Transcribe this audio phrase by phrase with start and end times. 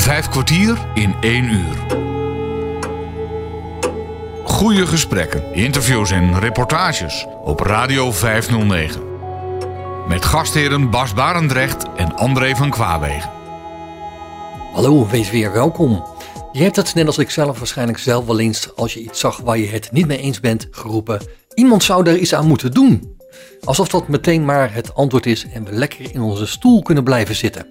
[0.00, 1.76] Vijf kwartier in één uur.
[4.44, 9.02] Goede gesprekken, interviews en reportages op Radio 509.
[10.08, 13.30] Met gastheren Bas Barendrecht en André van Kwaabegen.
[14.72, 16.04] Hallo, wees weer welkom.
[16.52, 19.40] Je hebt het net als ik zelf waarschijnlijk zelf wel eens als je iets zag
[19.40, 21.20] waar je het niet mee eens bent geroepen.
[21.54, 23.18] Iemand zou daar iets aan moeten doen.
[23.64, 27.34] Alsof dat meteen maar het antwoord is en we lekker in onze stoel kunnen blijven
[27.34, 27.66] zitten.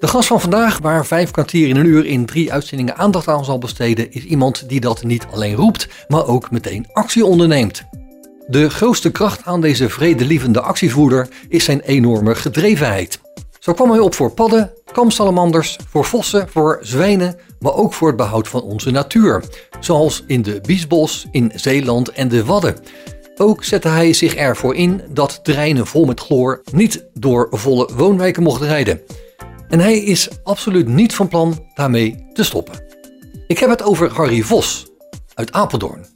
[0.00, 3.44] De gast van vandaag, waar vijf kwartier in een uur in drie uitzendingen aandacht aan
[3.44, 7.82] zal besteden, is iemand die dat niet alleen roept, maar ook meteen actie onderneemt.
[8.46, 13.20] De grootste kracht aan deze vredelievende actievoerder is zijn enorme gedrevenheid.
[13.58, 18.16] Zo kwam hij op voor padden, kamsalamanders, voor vossen, voor zwijnen, maar ook voor het
[18.16, 19.44] behoud van onze natuur.
[19.80, 22.76] Zoals in de Biesbos, in Zeeland en de Wadden.
[23.36, 28.42] Ook zette hij zich ervoor in dat terreinen vol met chloor niet door volle woonwijken
[28.42, 29.00] mochten rijden.
[29.70, 32.82] En hij is absoluut niet van plan daarmee te stoppen.
[33.46, 34.86] Ik heb het over Harry Vos
[35.34, 36.06] uit Apeldoorn.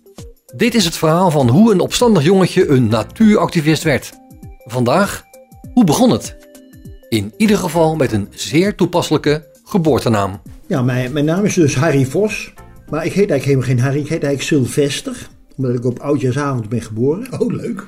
[0.56, 4.12] Dit is het verhaal van hoe een opstandig jongetje een natuuractivist werd.
[4.64, 5.24] Vandaag,
[5.72, 6.36] hoe begon het?
[7.08, 10.40] In ieder geval met een zeer toepasselijke geboortenaam.
[10.66, 12.52] Ja, mijn, mijn naam is dus Harry Vos.
[12.90, 15.28] Maar ik heet eigenlijk helemaal geen Harry, ik heet eigenlijk Sylvester.
[15.56, 17.40] Omdat ik op oudjaarsavond ben geboren.
[17.40, 17.86] Oh, leuk.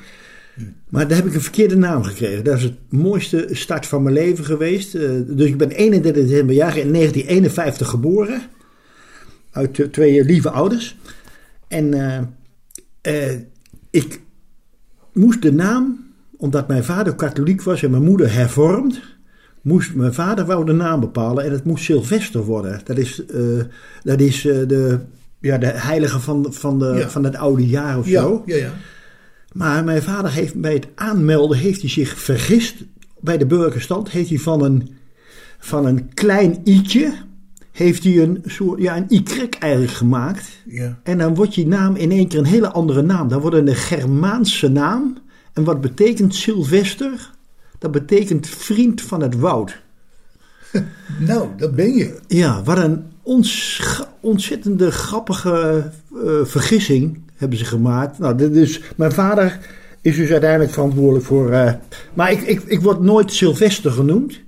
[0.89, 2.45] Maar daar heb ik een verkeerde naam gekregen.
[2.45, 4.95] Dat is het mooiste start van mijn leven geweest.
[4.95, 8.41] Eh, dus ik ben 31 december jaar in 1951 geboren.
[9.51, 10.97] Uit eh, twee lieve ouders.
[11.69, 13.39] En eh, eh,
[13.91, 14.21] ik
[15.13, 16.05] moest de naam,
[16.37, 19.01] omdat mijn vader katholiek was en mijn moeder hervormd,
[19.63, 22.81] moest mijn vader wou de naam bepalen en het moest Sylvester worden.
[22.85, 23.41] Dat is, eh,
[24.03, 24.99] dat is eh, de,
[25.41, 27.09] ja, de heilige van, van, de, Ja.
[27.09, 28.43] van het oude jaar of Ja, zo.
[28.47, 28.73] ja, ja.
[29.57, 32.75] Maar mijn vader heeft bij het aanmelden heeft hij zich vergist.
[33.21, 34.89] Bij de burgerstand heeft hij van een,
[35.59, 37.13] van een klein i'tje
[37.73, 39.23] heeft hij een soort ja, een y
[39.59, 40.49] eigenlijk gemaakt.
[40.67, 40.99] ja.
[41.03, 43.29] En dan wordt je naam in één keer een hele andere naam.
[43.29, 45.19] Dan wordt het een Germaanse naam.
[45.53, 47.31] En wat betekent Sylvester?
[47.79, 49.77] Dat betekent vriend van het woud.
[51.19, 52.19] Nou, dat ben je.
[52.27, 55.91] Ja, wat een ons- ontzettende grappige
[56.25, 58.19] eh, vergissing hebben ze gemaakt.
[58.19, 59.59] Nou, dit is, mijn vader
[60.01, 61.51] is dus uiteindelijk verantwoordelijk voor.
[61.53, 61.73] eh,
[62.15, 64.41] maar ik, ik, ik word nooit Sylvester genoemd.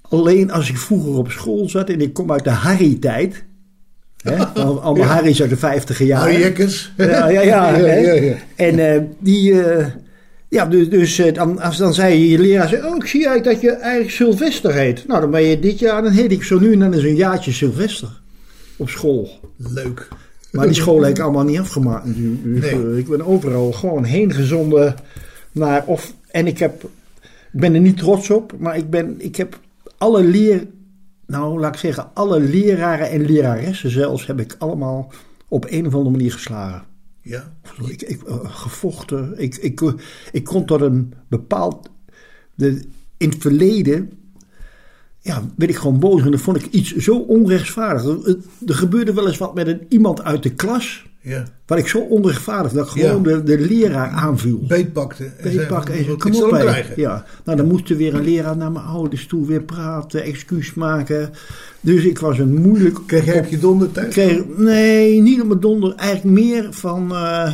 [0.00, 3.44] Alleen als ik vroeger op school zat en ik kom uit de Harry-tijd.
[4.54, 6.24] Allemaal Harry's uit de vijftiger jaren.
[6.24, 6.92] Harry Jekkers.
[6.96, 7.76] Ja, ja, ja.
[7.76, 8.34] ja, ja, ja.
[8.56, 9.86] En eh, die, eh,
[10.48, 13.70] ja, dus, dus dan, als dan zei je leraar, zei, oh, ik zie eigenlijk dat
[13.70, 15.06] je eigenlijk Sylvester heet.
[15.06, 17.16] Nou, dan ben je dit jaar, dan heet ik zo nu en dan is een
[17.16, 18.08] jaartje Sylvester
[18.76, 19.40] op school.
[19.56, 20.08] Leuk.
[20.54, 22.44] Maar die school heb ik allemaal niet afgemaakt natuurlijk.
[22.44, 22.90] Dus, Nee.
[22.90, 24.94] eh, ik ben overal gewoon heen gezonden
[25.52, 26.82] naar, of, en ik heb,
[27.52, 29.58] ik ben er niet trots op, maar ik ben, ik heb
[29.98, 30.66] alle leer,
[31.26, 35.12] nou laat ik zeggen, alle leraren en leraressen zelfs heb ik allemaal
[35.48, 36.82] op een of andere manier geslagen.
[37.22, 37.52] Ja.
[37.86, 39.34] Ik, ik, eh, gevochten.
[39.36, 39.80] Ik, ik,
[40.32, 41.88] ik kon tot een bepaald.
[42.54, 42.80] De,
[43.16, 44.10] in het verleden.
[45.26, 46.22] Ja, werd ik gewoon boos.
[46.22, 48.04] En dan vond ik iets zo onrechtvaardig.
[48.04, 48.36] Er,
[48.66, 51.06] er gebeurde wel eens wat met een, iemand uit de klas.
[51.20, 51.44] Ja.
[51.66, 52.72] Wat ik zo onrechtvaardig.
[52.72, 53.36] Dat ik gewoon Ja.
[53.36, 54.60] de, de leraar aanviel.
[54.68, 55.24] Beetpakte.
[55.24, 56.48] En zei Beetpak van, en wat- kom op.
[56.50, 56.94] krijgen.
[57.00, 60.74] Ja, nou dan moest er weer een leraar naar mijn ouders toe weer praten, excuus
[60.74, 61.30] maken.
[61.80, 62.98] Dus ik was een moeilijk.
[63.06, 64.14] Kreeg jij op je donder thuis?
[64.14, 65.94] Kreeg, nee, niet op mijn donder.
[65.94, 67.10] Eigenlijk meer van.
[67.14, 67.52] eh,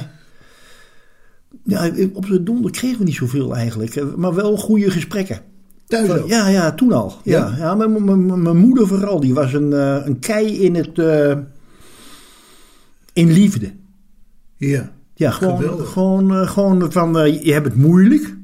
[1.64, 3.94] ja, op de donder kregen we niet zoveel eigenlijk.
[3.96, 5.40] eh, Maar wel goede gesprekken.
[5.90, 7.14] Thuis ja, ja, toen al.
[7.24, 7.74] Ja, Ja?
[7.74, 9.20] mijn, mijn, mijn- mijn moeder vooral.
[9.20, 10.98] Die was een, eh, een kei in het.
[10.98, 11.36] eh,
[13.12, 13.72] in liefde.
[14.56, 14.92] Ja.
[15.14, 15.88] Ja, gewoon, Geweldig.
[15.92, 17.12] gewoon, eh, gewoon van.
[17.44, 18.36] je hebt het moeilijk.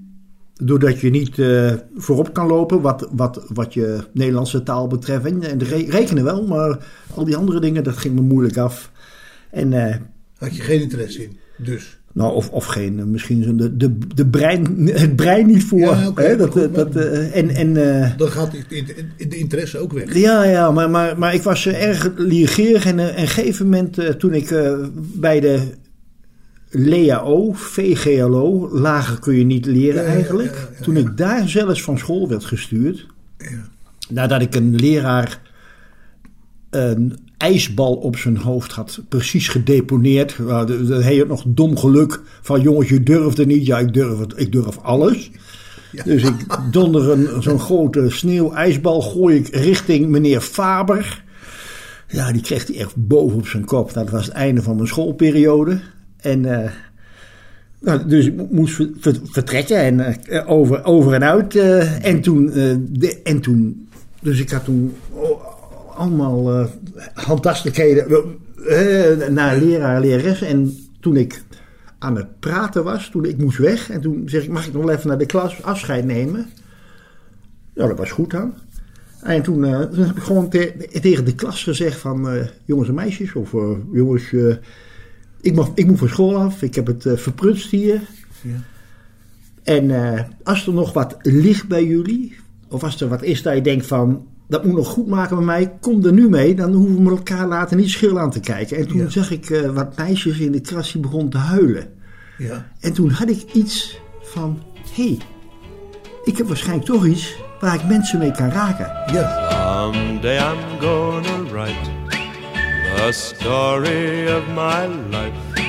[0.63, 1.35] Doordat je niet
[1.97, 2.81] voorop kan lopen.
[2.81, 5.25] Wat, wat, wat je Nederlandse taal betreft.
[5.25, 6.47] En, re- rekenen wel.
[6.47, 6.79] Maar
[7.15, 8.91] al die andere dingen, dat ging me moeilijk af.
[9.51, 9.73] En.
[10.39, 11.37] Had je geen interesse in.
[11.59, 11.96] Dus.
[12.17, 15.79] Nou, of, of geen, eh, misschien zo'n de, de, de brein, het brein niet voor.
[15.79, 17.75] Ja, hè, dat, goed, eh, dat, eh, en, en,
[18.17, 18.51] Dan gaat
[19.19, 20.15] de, interesse ook weg.
[20.15, 22.87] ja, ja, maar, maar, maar ik was erg leergierig.
[22.87, 24.55] En en een gegeven moment, toen ik
[24.97, 25.61] bij de
[26.71, 30.69] LEAO, VGLO, lager kun je niet leren Ja, eigenlijk.
[30.79, 33.07] ja, toen ik daar zelfs van school werd gestuurd,
[33.39, 33.69] Ja.
[34.09, 35.41] nadat ik een leraar
[36.71, 40.37] een ijsbal op zijn hoofd had precies gedeponeerd.
[40.37, 43.67] De- de- Hij had nog dom geluk van jongens, je durfde niet.
[43.67, 45.31] Ja, ik durf, het, ik durf alles.
[46.05, 46.35] Dus ik
[46.71, 51.25] donder zo'n grote sneeuwijsbal, gooi ik richting meneer Faber.
[52.09, 53.93] Ja, die kreeg hij echt boven op zijn kop.
[53.93, 55.81] Dat was het einde van mijn schoolperiode.
[56.17, 56.71] En eh,
[57.81, 61.57] nou, dus ik mo- moest ver- ver- vertrekken en eh, over, over en uit.
[61.57, 62.47] eh, en, toen,
[62.91, 63.89] de, en toen,
[64.21, 64.95] dus ik had toen
[65.97, 66.67] allemaal eh,
[67.15, 68.25] handtastelijkheden
[68.69, 70.43] eh, naar leraar, lerares.
[70.43, 71.43] En toen ik
[71.99, 73.91] aan het praten was, toen ik moest weg.
[73.91, 76.47] En toen zeg ik, mag ik nog even naar de klas afscheid nemen?
[77.75, 78.55] Ja, dat was goed dan.
[79.23, 82.49] En toen, eh, toen heb ik gewoon te- tegen de klas gezegd van...
[82.65, 83.53] jongens en meisjes, of
[83.93, 84.33] jongens...
[85.41, 88.01] ik, mag, ik moet van school af, ik heb het verprutst hier.
[88.41, 88.63] Ja.
[89.63, 89.91] En
[90.43, 92.37] als er nog wat ligt bij jullie...
[92.69, 94.27] of als er wat is dat je denkt van...
[94.49, 96.55] dat moet nog goed maken met mij, kom er nu mee.
[96.55, 98.77] Dan hoeven we elkaar later niet schil aan te kijken.
[98.77, 99.09] En toen Ja.
[99.09, 101.87] zag ik eh, wat meisjes in de klas die begonnen te huilen.
[102.39, 102.67] Ja.
[102.81, 104.63] En toen had ik iets van...
[104.95, 105.19] hé, hey,
[106.25, 107.37] ik heb waarschijnlijk toch iets...
[107.61, 109.15] waar ik mensen mee kan raken.
[109.15, 109.49] Ja.
[109.51, 111.91] Someday I'm gonna write
[112.97, 115.65] the story of my life.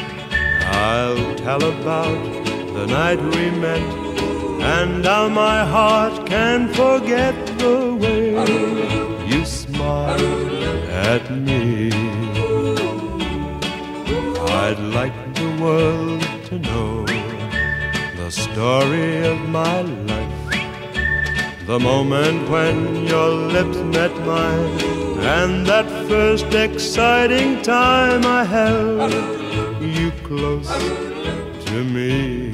[0.71, 2.17] I'll tell about
[2.73, 4.06] the night we met
[4.75, 8.25] and how my heart can forget the way
[9.31, 10.57] you smiled
[11.09, 11.89] at me.
[14.65, 17.05] I'd like the world to know
[18.19, 19.81] the story of my
[20.11, 20.35] life.
[21.71, 24.79] The moment when your lips met mine,
[25.37, 29.13] and that first exciting time I held
[29.97, 30.71] you close
[31.67, 32.46] to me.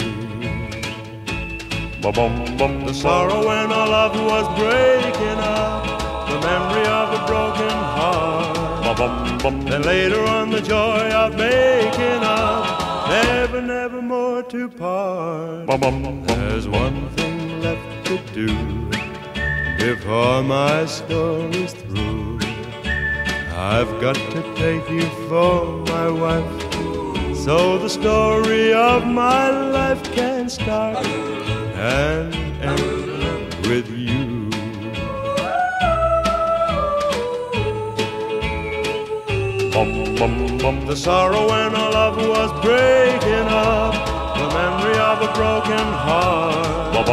[2.04, 5.86] The sorrow when our love was breaking up,
[6.28, 8.98] the memory of a broken heart.
[8.98, 9.62] Ba-bum-bum.
[9.62, 15.66] Then later on, the joy of making up, never, never more to part.
[16.28, 18.54] There's one thing left to do
[19.78, 22.40] before my story's through.
[23.56, 30.50] I've got to take you for my wife, so the story of my life can
[30.50, 31.08] start
[31.84, 32.34] and
[32.64, 34.50] end with you.
[40.88, 43.94] The sorrow when our love was breaking up,
[44.38, 47.10] the memory of a broken heart,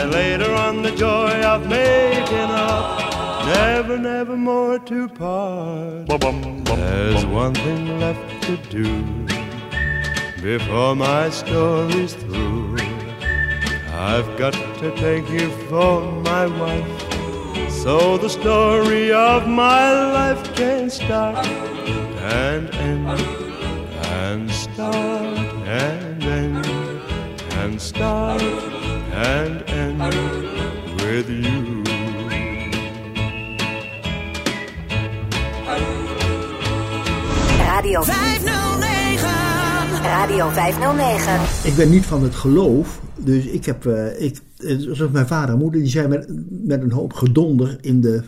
[0.00, 6.08] and later on the joy of making up, never, never more to part.
[6.08, 9.26] There's one thing left to do
[10.40, 12.61] before my story's through.
[14.04, 20.90] I've got to take you for my wife, so the story of my life can
[20.90, 23.20] start and end,
[24.06, 25.38] and start
[25.68, 26.66] and end,
[27.60, 28.42] and start
[29.12, 30.00] and end
[31.00, 31.84] with you.
[37.58, 40.02] Radio 509.
[40.02, 41.40] Radio 509.
[41.62, 45.60] Ik ben niet van het geloof, dus ik heb, eh, ik, zoals mijn vader en
[45.60, 48.22] moeder, die zijn met, met een hoop gedonder in de,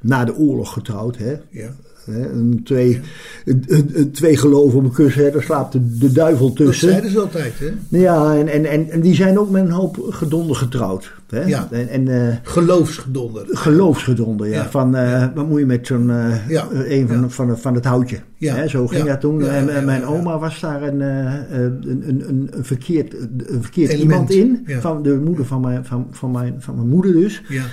[0.00, 1.16] na de oorlog getrouwd.
[1.16, 1.36] Hè?
[1.50, 1.74] Ja.
[2.10, 3.00] Hè, Een twee,
[3.44, 5.30] een, een- een twee geloven op een kussen, hè?
[5.30, 6.88] daar slaapt de, de duivel Dat tussen.
[6.88, 7.98] zeiden ze altijd, hè?
[7.98, 11.12] Ja, en, en, en, en die zijn ook met een hoop gedonder getrouwd.
[11.28, 11.44] Hè?
[11.44, 11.68] Ja.
[11.70, 13.44] En, en eh, Geloofsgedonder.
[13.48, 14.54] geloofsgedonder, ja.
[14.54, 14.70] Ja.
[14.70, 16.66] Van, eh, wat moet je met zo'n, eh, Ja.
[16.72, 18.18] een van, van, van het houtje.
[18.36, 18.54] Ja.
[18.54, 19.42] Hè, zo ging dat toen.
[19.44, 23.12] En, mijn oma was daar een, een, een, een, verkeerd,
[23.46, 24.30] een verkeerd Element.
[24.32, 24.80] iemand in.
[24.80, 27.42] Van de moeder van mijn, van, van, mijn, van mijn moeder dus.
[27.48, 27.64] Ja.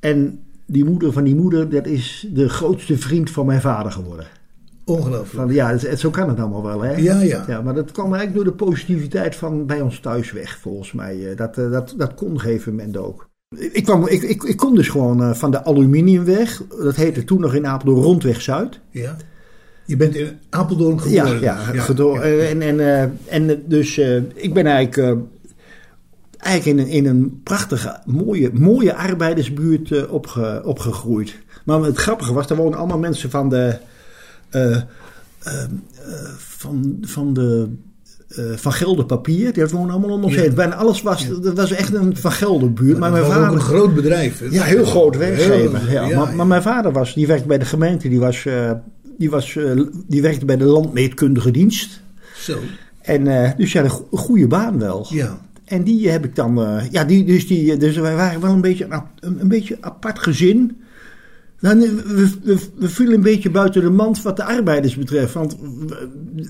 [0.00, 4.26] En die moeder van die moeder, dat is de grootste vriend van mijn vader geworden.
[4.84, 5.28] Ongelooflijk.
[5.46, 6.96] Van, ja, het- zo kan het allemaal wel, hè?
[6.96, 7.44] Ja, ja.
[7.48, 7.62] ja.
[7.62, 11.30] Maar dat kwam eigenlijk door de positiviteit van bij ons thuis weg, volgens mij.
[11.30, 13.28] Eh, Dat, eh, dat, dat kon gegeven moment ook.
[13.72, 16.62] Ik, kwam, ik, ik, ik kom dus gewoon eh, van de aluminiumweg.
[16.82, 18.80] Dat heette toen nog in Apeldoorn Rondweg Zuid.
[18.90, 19.16] Ja.
[19.84, 21.26] Je bent in Apeldoorn geboren.
[21.26, 21.40] ja, dus.
[21.40, 21.72] ja.
[22.20, 23.02] eh, En, en, eh,
[23.34, 25.24] en eh, dus eh, ik ben eigenlijk, eh,
[26.46, 31.36] eigenlijk in, een, in een prachtige, mooie, mooie arbeidersbuurt eh, opge, opgegroeid.
[31.64, 33.76] Maar het grappige was, daar wonen allemaal mensen van de...
[34.50, 34.82] eh, eh,
[36.36, 37.68] van, van de
[38.56, 40.40] van Gelder Papier, die wonen allemaal om ons Ja.
[40.40, 40.54] heen.
[40.54, 42.98] Bijna alles was, dat was echt een van Gelder buurt.
[42.98, 44.38] Maar mijn was ook vader, een groot bedrijf.
[44.38, 44.46] hè?
[44.50, 45.78] ja, heel groot werkgever.
[45.86, 48.46] Heel- ja, maar, maar mijn vader was, die werkte bij de gemeente, die, was,
[49.18, 49.58] die, was,
[50.06, 52.00] die werkte bij de landmeetkundige dienst.
[52.36, 52.58] Zo.
[53.02, 55.06] En dus ja, een go- goede baan wel.
[55.08, 55.38] Ja.
[55.66, 58.60] En die heb ik dan, uh, ja, die, dus, die, dus wij waren wel een
[58.60, 60.80] beetje een, een, een beetje apart gezin.
[61.60, 65.34] Nou, we, we, we vielen een beetje buiten de mand wat de arbeiders betreft.
[65.34, 65.56] Want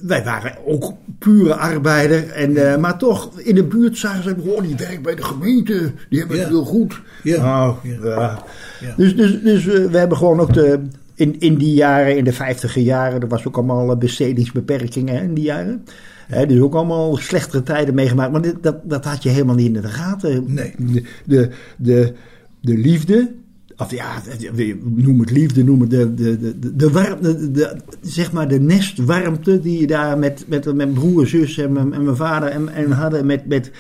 [0.03, 2.29] wij waren ook pure arbeider.
[2.29, 5.93] En, uh, maar toch, in de buurt zagen ze, oh, die werkt bij de gemeente.
[6.09, 6.43] Die hebben Ja.
[6.43, 7.01] het heel goed.
[7.23, 7.43] Ja.
[7.43, 8.43] Nou, Ja.
[8.81, 8.95] ja.
[8.97, 10.81] Dus, dus, dus uh, we hebben gewoon ook de,
[11.15, 15.35] in, in die jaren, in de vijftiger jaren, er was ook allemaal bestedingsbeperkingen hè, in
[15.35, 15.85] die jaren.
[16.29, 18.33] Dus ook allemaal slechtere tijden meegemaakt.
[18.33, 20.45] Maar dit, dat, dat had je helemaal niet in de gaten.
[20.55, 20.75] Nee.
[20.79, 22.13] De, de, de,
[22.61, 23.31] de liefde,
[23.77, 24.23] of ja,
[24.83, 29.81] noem het liefde, noem de, de, de, de, warmte, de, zeg maar de nestwarmte die
[29.81, 33.27] je daar met, met, met broer, zus en, en mijn vader en, en hadden.
[33.27, 33.71] Met, met,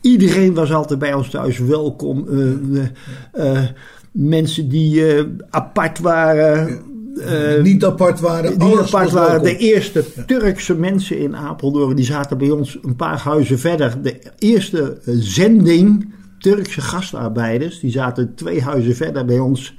[0.00, 2.28] iedereen was altijd bij ons thuis welkom.
[2.28, 2.88] Eh, eh,
[3.32, 3.68] eh,
[4.10, 5.02] mensen die
[5.50, 6.80] apart waren.
[7.20, 8.58] Eh, niet apart waren.
[8.58, 9.42] die alles apart waren.
[9.42, 14.02] De eerste Turkse mensen in Apeldoorn, die zaten bij ons een paar huizen verder.
[14.02, 19.74] De eerste eh, zending Turkse gastarbeiders, die zaten twee huizen verder bij ons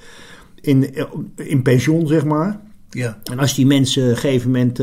[0.62, 1.04] in, eh,
[1.36, 2.60] in pensioen, zeg maar.
[2.90, 3.18] Ja.
[3.24, 4.80] En als die mensen op een gegeven moment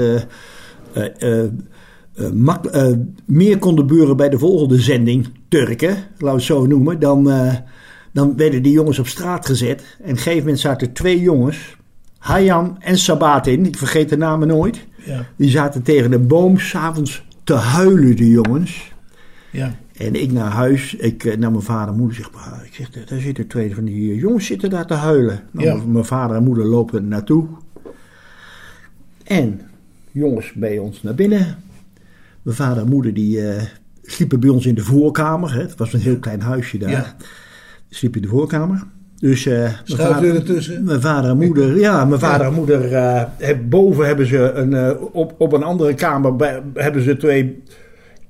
[3.25, 7.25] meer konden buren bij de volgende zending, Turken, laten we het zo noemen, dan,
[8.13, 9.81] dan werden die jongens op straat gezet.
[9.99, 11.77] En op een gegeven moment zaten twee jongens,
[12.25, 15.27] Hayam en Sabatin, ik vergeet de namen nooit, Ja.
[15.37, 18.93] die zaten tegen de boom s'avonds te huilen, die jongens.
[19.51, 19.75] Ja.
[19.97, 22.91] En ik naar huis, ik eh, naar mijn vader en moeder zeg, "Pa, ik zeg,
[23.07, 25.41] daar zitten twee van die eh, jongens zitten daar te huilen.
[25.51, 25.77] Nou, Ja.
[25.87, 27.47] mijn- vader en moeder lopen er naartoe.
[29.25, 29.61] En
[30.13, 31.57] jongens bij ons naar binnen.
[32.43, 33.63] Mijn vader en moeder die eh,
[34.03, 35.53] sliepen bij ons in de voorkamer.
[35.55, 35.61] Hè.
[35.61, 36.91] Het was een heel klein huisje daar.
[36.91, 37.17] Ja.
[37.89, 38.85] Sliep in de voorkamer.
[39.25, 40.85] Dus eh, mijn, Schuifdeur vader, ertussen.
[40.85, 44.75] mijn vader en moeder, ja, mijn vader en moeder, eh, heb- boven hebben ze een,
[44.75, 47.63] eh, op, op een andere kamer bij- hebben ze twee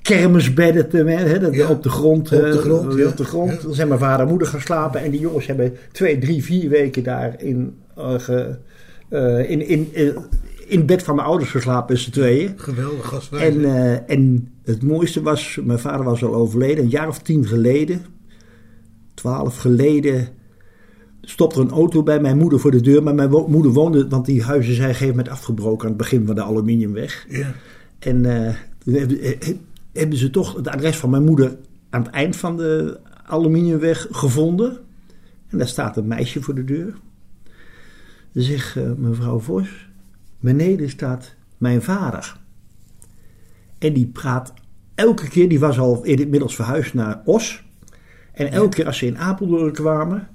[0.03, 2.33] kermisbedden te, hè, dat- Ja, op de grond.
[2.33, 3.51] op de grond, op de grond.
[3.53, 3.57] Ja.
[3.63, 6.69] Dan zijn mijn vader en moeder gaan slapen en die jongens hebben twee, drie, vier
[6.69, 8.57] weken daar in, ge-
[9.49, 9.89] in, in,
[10.67, 12.53] in, bed van mijn ouders geslapen, z'n tweeën.
[12.57, 13.49] Geweldig gastvrij.
[13.49, 13.65] En,
[14.09, 18.01] en het mooiste was, mijn vader was al overleden, een jaar of tien geleden,
[19.15, 20.29] twaalf geleden,
[21.25, 23.03] stopte er een auto bij mijn moeder voor de deur.
[23.03, 25.89] Maar mijn wo- moeder woonde, want die huizen zijn op een gegeven moment afgebroken aan
[25.95, 27.27] het begin van de aluminiumweg.
[27.29, 27.53] ja.
[27.99, 29.55] En eh, toen hebben, eh,
[29.93, 31.57] hebben ze toch het adres van mijn moeder
[31.91, 34.79] aan het eind van de aluminiumweg gevonden.
[35.49, 36.95] En daar staat een meisje voor de deur.
[38.33, 39.89] Ze zegt, eh, mevrouw Vos,
[40.41, 42.37] beneden staat mijn vader.
[43.79, 44.53] En die praat
[44.95, 47.65] elke keer, die was al inmiddels verhuisd naar Os.
[48.33, 50.29] En elke keer als ze in Apeldoorn kwamen,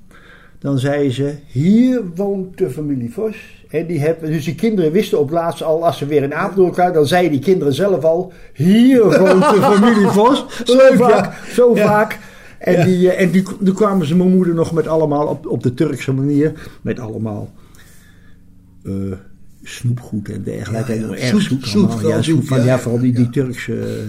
[0.60, 3.36] dan zei ze: Hier woont de familie Vos.
[3.70, 6.72] En die hebben, dus die kinderen wisten op laatst al, als ze weer in Apeldoorn
[6.72, 10.46] kwamen, dan zeiden die kinderen zelf al: Hier woont de familie Vos.
[10.66, 11.54] Zo Leuk, vaak, ja.
[11.54, 11.86] zo Ja.
[11.86, 12.20] vaak.
[12.60, 12.84] En, Ja.
[12.84, 15.74] die, eh, en die, toen kwamen ze mijn moeder nog met allemaal op, op de
[15.74, 17.50] Turkse manier, met allemaal
[18.84, 18.94] eh,
[19.70, 20.94] snoepgoed en dergelijke.
[20.94, 21.06] Ja, ja.
[21.06, 21.98] En erg Zoet, zoet, zoet, allemaal.
[21.98, 24.04] vooral ja, zoet, van, ja, vooral die, die Turkse,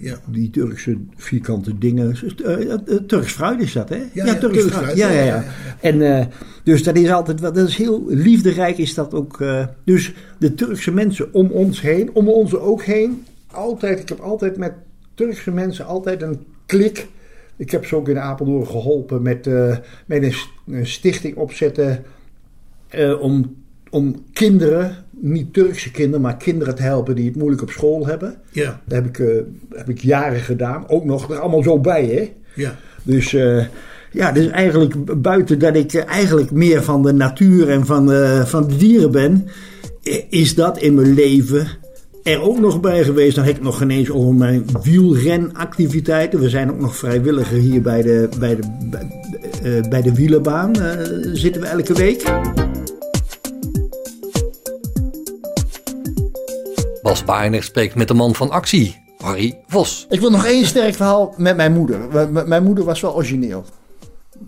[0.00, 0.16] Ja.
[0.26, 2.16] die Turkse vierkante dingen.
[2.44, 4.02] Eh, eh, Turks fruit is dat, hè?
[4.12, 4.96] Ja, Turks Turks fruit.
[4.96, 5.44] Ja, ja, ja.
[5.80, 6.26] En eh,
[6.64, 9.40] dus dat is altijd, wat- dat is heel liefderijk is dat ook.
[9.40, 14.20] eh, dus de Turkse mensen om ons heen, om ons ook heen, altijd, ik heb
[14.20, 14.72] altijd met
[15.14, 17.06] Turkse mensen altijd een klik.
[17.56, 22.02] Ik heb ze ook in Apeldoorn geholpen met, eh, met een, st- een stichting opzetten
[22.88, 23.54] eh, om,
[23.90, 28.36] om kinderen, niet Turkse kinderen, maar kinderen te helpen die het moeilijk op school hebben.
[28.50, 28.80] Ja.
[28.84, 29.36] Dat heb ik, eh,
[29.70, 30.88] heb ik jaren gedaan.
[30.88, 32.32] Ook nog er allemaal zo bij, hè?
[32.54, 32.76] Ja.
[33.02, 33.64] Dus eh,
[34.12, 38.44] ja, dus eigenlijk buiten dat ik eh, eigenlijk meer van de natuur en van, eh,
[38.44, 39.48] van de dieren ben,
[40.28, 41.66] is dat in mijn leven
[42.22, 43.36] er ook nog bij geweest.
[43.36, 46.40] Dan heb ik nog geen eens over mijn wielrenactiviteiten.
[46.40, 50.74] We zijn ook nog vrijwilliger hier bij de, bij de, bij, bij de wielenbaan.
[51.32, 52.24] zitten we elke week.
[57.06, 60.06] Bas Baarnig spreekt met de man van actie, Harry Vos.
[60.08, 62.28] Ik wil nog één sterk verhaal met mijn moeder.
[62.46, 63.64] Mijn moeder was wel origineel.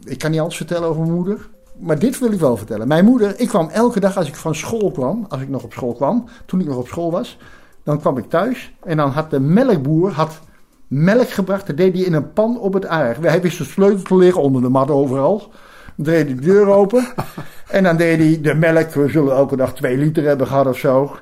[0.05, 1.49] Ik kan niet alles vertellen over mijn moeder.
[1.79, 2.89] Maar dit wil ik wel vertellen.
[2.89, 5.73] Mijn moeder, ik kwam elke dag als ik van school kwam, als ik nog op
[5.73, 7.39] school kwam, toen ik nog op school was,
[7.85, 10.41] dan kwam ik thuis en dan had de melkboer had
[10.87, 11.67] melk gebracht.
[11.67, 13.31] Dat deed hij in een pan op het aardig.
[13.31, 15.39] Hij wist de sleutel te liggen onder de mat overal.
[15.97, 17.07] Dan deed hij de deur open
[17.69, 18.91] en dan deed hij de melk.
[18.91, 21.17] We zullen elke dag twee liter hebben gehad of zo.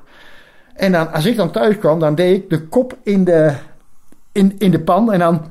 [0.77, 3.53] En dan, als ik dan thuis kwam, dan deed ik de kop in de,
[4.33, 5.43] in, in de pan en dan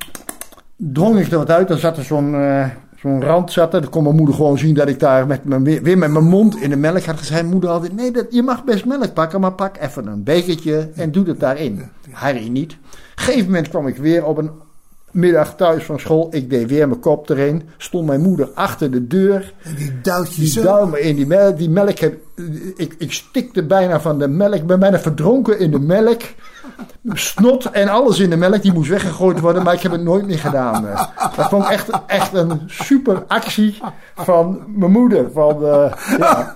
[0.75, 1.67] drong ik er wat uit.
[1.67, 2.65] Dan zat er zo'n eh,
[2.96, 3.82] zo'n rand zat er.
[3.82, 6.62] Dan kon mijn moeder gewoon zien dat ik daar met mijn, weer met mijn mond
[6.62, 7.44] in de melk had gezegd.
[7.44, 11.12] Moeder altijd, nee, dat, je mag best melk pakken, maar pak even een bekertje en
[11.12, 11.89] doe het daarin.
[12.12, 12.72] Harry niet.
[12.72, 12.77] Op
[13.15, 14.51] een gegeven moment kwam ik weer op een
[15.15, 16.27] middag thuis van school.
[16.31, 17.63] Ik deed weer mijn kop erin.
[17.77, 19.53] Stond mijn moeder achter de deur.
[19.63, 20.62] En die duwt je Die zo.
[20.62, 21.57] duimen in die melk.
[21.57, 22.13] Die melk heb,
[22.75, 24.53] ik, ik stikte bijna van de melk.
[24.53, 26.22] Ik ben bijna verdronken in de melk.
[27.13, 28.62] Snot en alles in de melk.
[28.62, 29.63] Die moest weggegooid worden.
[29.63, 30.88] Maar ik heb het nooit meer gedaan.
[30.88, 31.03] eh.
[31.36, 33.77] Dat vond ik echt, echt een super actie
[34.15, 35.25] van mijn moeder.
[35.34, 36.55] Van, eh, ja.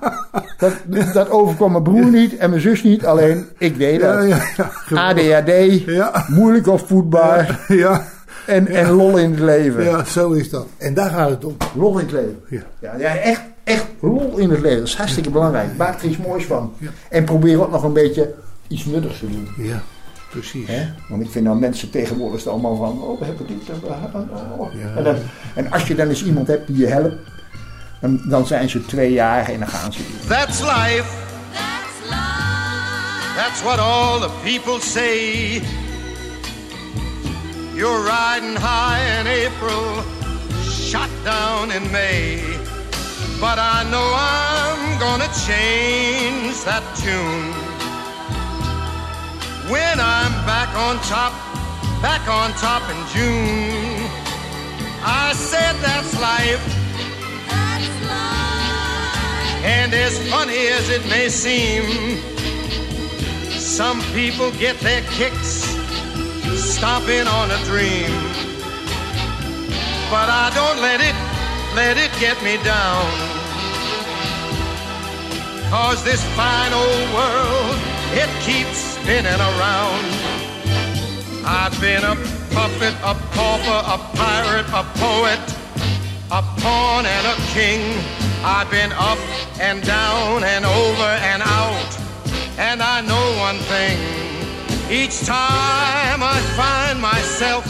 [0.57, 0.73] dat,
[1.13, 3.05] dat overkwam mijn broer niet en mijn zus niet.
[3.05, 4.27] Alleen ik deed dat.
[4.27, 5.07] Ja, ja, ja.
[5.09, 5.85] ADHD.
[6.27, 7.59] Moeilijk opvoedbaar.
[7.67, 8.03] Ja,
[8.49, 9.83] En, en lol in het leven.
[9.83, 10.67] ja, zo is dat.
[10.77, 11.57] En daar gaat het om.
[11.75, 12.39] Lol in het leven.
[12.49, 12.61] Ja.
[12.79, 14.77] Ja, ja echt, echt lol in het leven.
[14.77, 15.77] Dat is hartstikke belangrijk.
[15.77, 16.73] Maak er iets moois van.
[17.09, 18.33] En probeer ook nog een beetje
[18.67, 19.47] iets nuttigs te doen.
[19.57, 19.81] Ja,
[20.29, 20.67] precies.
[20.67, 20.87] Hè?
[21.09, 23.69] Want ik vind nou mensen tegenwoordig allemaal van, oh we hebben dit.
[23.69, 24.73] en oh.
[24.73, 24.95] Ja.
[24.95, 25.15] En, dan,
[25.55, 27.15] en als je dan eens iemand hebt die je helpt,
[28.01, 30.37] dan, dan zijn ze twee jaar en dan gaan ze weer.
[30.37, 31.27] That's life.
[33.35, 35.61] That's what all the people say.
[37.79, 40.03] You're riding high in April,
[40.67, 42.43] shot down in May.
[43.39, 47.53] But I know I'm gonna change that tune.
[49.71, 51.31] When I'm back on top,
[52.01, 54.11] back on top in June.
[55.01, 56.65] I said that's life.
[59.63, 61.85] And as funny as it may seem,
[63.57, 65.68] some people get their kicks
[66.79, 68.07] stomping on a dream.
[70.07, 71.17] But I don't let it,
[71.75, 73.03] let it get me down.
[75.69, 77.75] Cause this fine old world,
[78.15, 80.07] it keeps spinning around.
[81.43, 82.15] I've been a
[82.55, 85.43] puppet, a pauper, a pirate, a poet,
[86.31, 87.83] a pawn and a king.
[88.41, 89.19] I've been up
[89.59, 91.91] and down and over and out.
[92.57, 94.18] And I know one thing.
[94.91, 97.63] Each time I find myself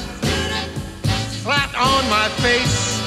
[1.43, 2.97] flat on my face,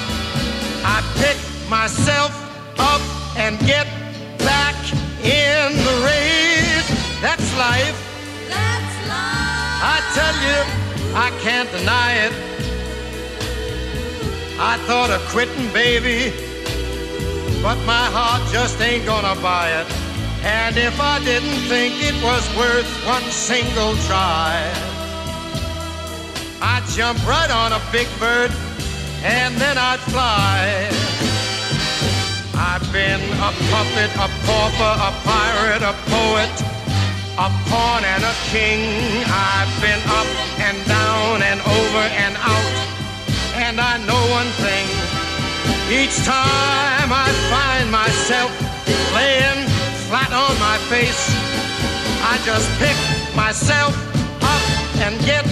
[0.85, 1.39] I pick
[1.71, 2.31] myself
[2.79, 3.01] up
[3.39, 3.87] and get
[4.37, 4.77] back
[5.25, 7.23] in the race.
[7.23, 7.97] That's life.
[8.51, 9.81] That's life.
[9.81, 10.61] I tell you,
[11.17, 12.35] I can't deny it.
[14.61, 16.35] I thought of quitting, baby,
[17.63, 20.02] but my heart just ain't gonna buy it.
[20.45, 24.59] And if I didn't think it was worth one single try,
[26.61, 28.51] I'd jump right on a big bird
[29.23, 30.91] and then I'd fly.
[32.55, 36.55] I've been a puppet, a pauper, a pirate, a poet,
[37.39, 39.23] a pawn and a king.
[39.27, 40.27] I've been up
[40.59, 42.75] and down and over and out.
[43.55, 44.87] And I know one thing.
[45.91, 48.62] Each time I find myself
[50.93, 51.25] face,
[52.21, 52.99] I just pick
[53.35, 53.97] myself
[54.45, 54.65] up
[55.01, 55.45] and get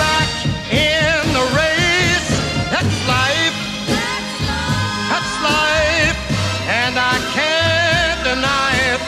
[0.00, 0.30] back
[0.72, 2.30] in the race.
[2.72, 3.56] That's life.
[5.12, 6.18] That's life.
[6.72, 9.00] And I can't deny it.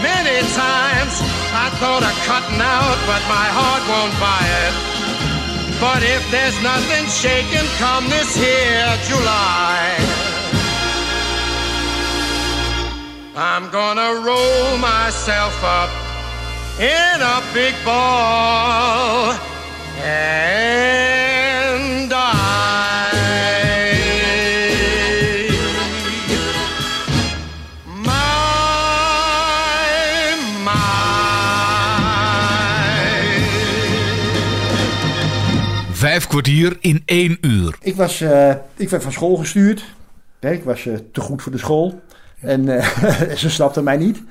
[0.00, 1.14] Many times
[1.52, 4.74] I thought of cutting out, but my heart won't buy it.
[5.76, 10.15] But if there's nothing shaking come this here July,
[13.38, 15.90] I'm gonna roll myself up
[16.80, 19.34] in a big ball
[20.02, 23.10] and die.
[27.84, 28.00] My,
[30.64, 30.72] my.
[35.92, 37.76] Vijf kwartier in één uur.
[37.80, 39.84] Ik, was, eh, ik werd van school gestuurd.
[40.40, 42.00] Ik was eh, te goed voor de school.
[42.40, 42.86] En eh,
[43.42, 44.22] ze snapten mij niet.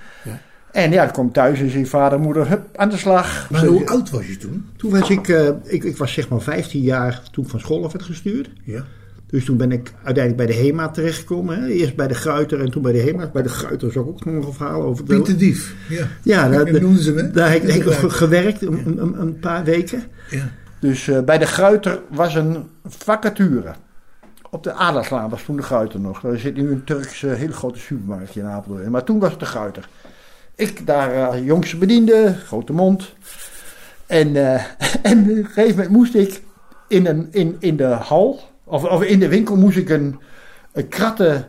[0.72, 3.50] En ja, ik kwam thuis en zei vader en moeder, hup, aan de slag.
[3.50, 4.66] Maar Zo- hoe oud was je toen?
[4.78, 7.86] Toen was ik, eh, ik, ik was zeg maar 15 jaar toen ik van school
[7.86, 8.50] af werd gestuurd.
[8.64, 8.84] Ja.
[9.28, 11.60] Dus toen ben ik uiteindelijk bij de HEMA terechtgekomen.
[11.62, 11.68] Hè.
[11.68, 13.30] Eerst bij de Gruiter en toen bij de HEMA.
[13.34, 15.04] Bij de Gruiter is ook nog een verhaal over.
[15.04, 15.76] Piet de Dief.
[15.90, 17.32] Ja, Ja, daar, Dat noemden ze me.
[17.32, 20.04] daar heb ik- gewerkt een, een, een paar weken.
[20.30, 20.52] Ja.
[20.80, 23.74] Dus eh, bij de Gruiter was een vacature.
[24.56, 26.22] Op de Adelslaan was toen de Gruiter nog.
[26.22, 28.92] Daar zit nu een Turkse hele grote supermarktje in Apeldoorn.
[28.92, 29.90] Maar toen was het de Gruiter.
[30.56, 33.14] Ik daar eh, jongste bediende, grote mond.
[34.06, 34.54] En, eh,
[35.12, 36.42] en op een gegeven moment moest ik
[36.88, 40.20] in, een, in, in de hal, of, of in de winkel, moest ik een,
[40.74, 41.48] een kratten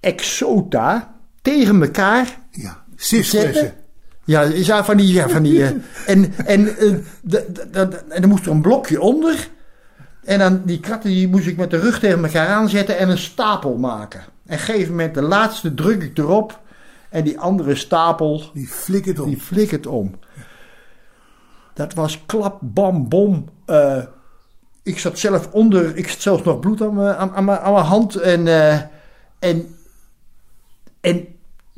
[0.00, 2.82] Exota tegen elkaar ja.
[2.96, 3.74] Sisflessen.
[4.24, 5.12] Ja, daar van die.
[5.12, 5.70] Ja, van die eh,
[6.06, 9.48] en, en, eh, de- de- de- en dan moest er een blokje onder.
[10.24, 13.18] En dan die kratten die moest ik met de rug tegen elkaar aanzetten en een
[13.18, 14.20] stapel maken.
[14.20, 16.60] En op een gegeven moment, de laatste druk ik erop.
[17.08, 19.28] En die andere stapel, Die flikkert om.
[19.28, 20.14] die flikkert om.
[21.74, 23.48] Dat was klap, bam, bom.
[23.66, 24.02] Eh,
[24.82, 27.72] ik zat zelf onder, ik zat zelfs nog bloed aan mijn, aan, aan mijn, aan
[27.72, 28.14] mijn hand.
[28.14, 28.80] En, eh,
[29.38, 29.74] en,
[31.00, 31.26] en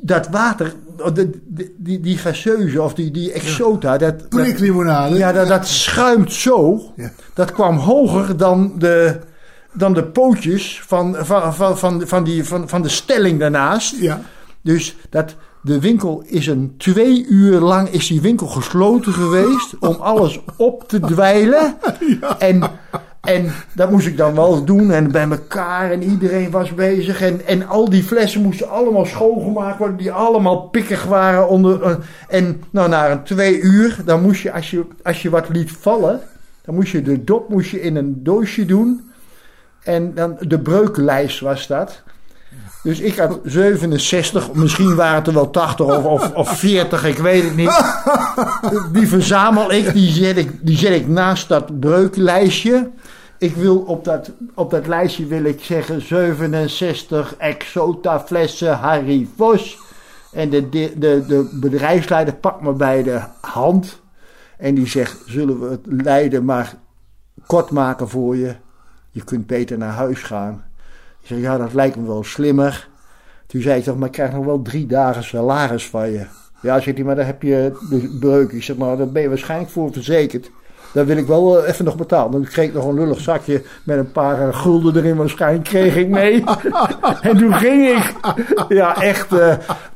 [0.05, 0.73] dat water,
[1.13, 1.41] de-
[1.77, 5.15] die, die of die, die exota, dat, Priklimonade.
[5.17, 6.81] ja, dat, dat schuimt zo.
[6.95, 7.11] Ja.
[7.33, 9.19] Dat kwam hoger dan de,
[9.73, 13.95] dan de pootjes van, van, van, van, van, die, van, van de stelling daarnaast.
[13.95, 14.21] Ja.
[14.61, 19.95] Dus dat, de winkel is een twee uur lang is die winkel gesloten geweest om
[19.95, 21.75] alles op te dweilen.
[22.39, 22.69] En
[23.23, 27.21] En dat moest ik dan wel doen en bij elkaar en iedereen was bezig.
[27.21, 31.49] En, en al die flessen moesten allemaal schoongemaakt worden, die allemaal pikkig waren.
[31.49, 31.95] Onder, eh,
[32.27, 35.71] en nou, na een twee uur, dan moest je als, je, als je wat liet
[35.71, 36.19] vallen,
[36.61, 39.11] dan moest je de dop moest je in een doosje doen.
[39.83, 42.03] En dan de breuklijst was dat.
[42.83, 47.17] Dus ik had 67, misschien waren het er wel 80 of, of, of 40, ik
[47.17, 47.83] weet het niet.
[48.91, 52.89] Die verzamel ik, die zet ik, die naast dat breuklijstje.
[53.37, 59.77] Ik wil op dat, op dat lijstje wil ik zeggen 67 Exota flessen Harry Vos.
[60.33, 64.01] En de, de, de, de bedrijfsleider pakt me bij de hand.
[64.57, 66.73] En die zegt, zullen we het lijden maar
[67.45, 68.55] kort maken voor je?
[69.11, 70.63] Je kunt beter naar huis gaan.
[71.23, 72.89] Ik zeg, ja, dat lijkt me wel slimmer.
[73.47, 76.25] Toen zei ik toch, maar ik krijg nog wel drie dagen salaris van je.
[76.61, 78.51] Ja, zegt hij, maar dan heb je de breuk.
[78.51, 80.51] Ik zeg, maar daar ben je waarschijnlijk voor verzekerd.
[80.93, 82.31] Daar wil ik wel eh, even nog betalen.
[82.31, 85.15] Dan kreeg ik nog een lullig zakje met een paar eh, gulden erin.
[85.15, 86.43] Waarschijnlijk kreeg ik mee.
[87.21, 88.13] en toen ging ik.
[88.67, 89.33] Ja, echt.
[89.33, 89.53] eh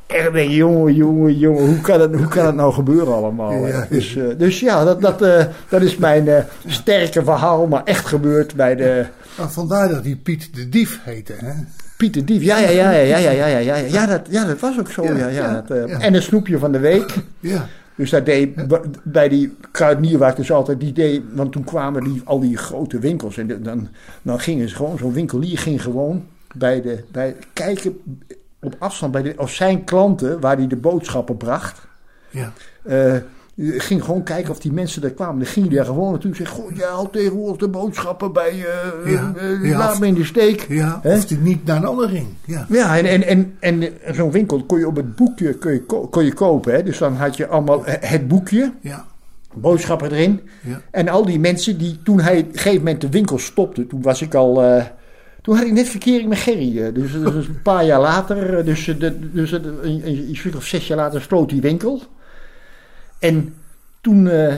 [0.08, 1.66] echt denk jongen, jongen, jongen.
[1.66, 3.66] Hoe kan het, hoe kan het nou gebeuren allemaal?
[3.66, 3.86] Ja.
[3.90, 7.66] Dus, eh, dus ja, dat, dat, eh, dat is mijn eh, sterke verhaal.
[7.66, 9.06] Maar echt gebeurd bij de...
[9.48, 11.52] Vandaar dat die Piet de Dief heette, hè?
[11.98, 14.60] Pieter Dief, ja, ja, ja, ja, ja, ja, ja, ja, ja, ja, dat, ja, dat
[14.60, 15.28] was ook zo, ja, Ja, ja.
[15.28, 15.98] ja, dat, eh, ja.
[16.00, 17.14] En een snoepje van de week.
[17.40, 17.66] Ja.
[17.98, 18.50] Dus dat deed
[19.04, 22.56] bij die kruidenier waar ik dus altijd die deed, want toen kwamen die, al die
[22.56, 23.88] grote winkels en de- dan,
[24.22, 28.00] dan gingen ze gewoon, zo'n winkelier ging gewoon bij de, bij, kijken
[28.60, 31.86] op afstand bij de, of zijn klanten waar hij de boodschappen bracht.
[32.30, 32.52] Ja.
[32.82, 33.14] eh,
[33.60, 35.38] ging gewoon kijken of die mensen daar kwamen.
[35.38, 38.56] Dan ging hij daar gewoon naartoe en zei: Goh, jij haalt tegenwoordig de boodschappen bij
[38.56, 38.92] je.
[39.04, 40.66] Ja, ja, laat of- me in de steek.
[40.68, 42.26] Ja, of die niet naar een ander ging.
[42.44, 42.66] Ja.
[42.68, 46.06] Ja, en, en, en, en zo'n winkel kon je op het boekje kon je, ko-
[46.06, 46.72] kon je kopen.
[46.74, 46.82] Hè?
[46.82, 49.06] Dus dan had je allemaal het boekje, Ja.
[49.54, 50.40] boodschappen erin.
[50.62, 50.80] Ja.
[50.90, 54.02] En al die mensen die toen hij op een gegeven moment de winkel stopte, toen
[54.02, 54.54] was ik al.
[55.42, 56.92] toen had ik net verkering met Gerry.
[56.92, 58.96] Dus, dus een paar jaar later, dus,
[59.32, 62.02] dus een, een, of zes jaar later, sloot die winkel.
[63.18, 63.54] En
[64.00, 64.54] toen, eh,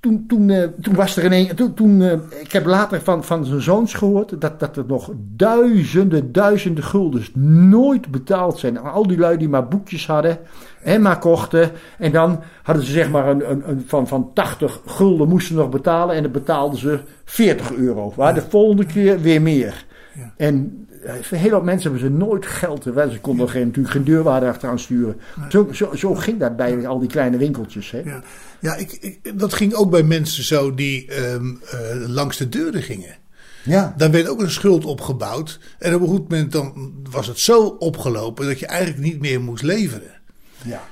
[0.00, 1.54] toen, toen, eh, toen was er een.
[1.54, 5.12] Toen, toen, eh, ik heb later van, van zijn zoons gehoord dat, dat er nog
[5.36, 8.78] duizenden, duizenden guldens nooit betaald zijn.
[8.78, 10.38] Al die lui die maar boekjes hadden
[10.82, 11.70] en maar kochten.
[11.98, 15.68] En dan hadden ze zeg maar een, een, een van, van 80 gulden moesten nog
[15.68, 16.16] betalen.
[16.16, 18.12] En dan betaalden ze 40 euro.
[18.16, 19.84] Waar de volgende keer weer meer.
[20.14, 20.32] Ja.
[20.36, 20.86] En
[21.28, 22.80] hele hoop mensen hebben ze nooit geld.
[22.82, 25.16] Terwijl ze konden geen, natuurlijk geen deurwaarde achteraan sturen.
[25.48, 27.90] Zo, zo, zo ging dat bij al die kleine winkeltjes.
[27.90, 27.98] Hè?
[27.98, 28.22] Ja,
[28.60, 32.82] ja ik, ik- dat ging ook bij mensen zo die ehm, eh, langs de deuren
[32.82, 33.16] gingen.
[33.64, 33.94] Ja.
[33.96, 35.60] Daar werd ook een schuld opgebouwd.
[35.78, 39.40] En op een goed moment dan was het zo opgelopen dat je eigenlijk niet meer
[39.40, 40.20] moest leveren.
[40.64, 40.82] ja.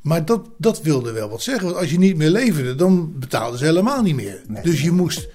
[0.00, 1.64] Maar dat, dat wilde wel wat zeggen.
[1.64, 4.40] Want als je niet meer leverde, dan betaalden ze helemaal niet meer.
[4.48, 4.62] Nee.
[4.62, 5.28] Dus je moest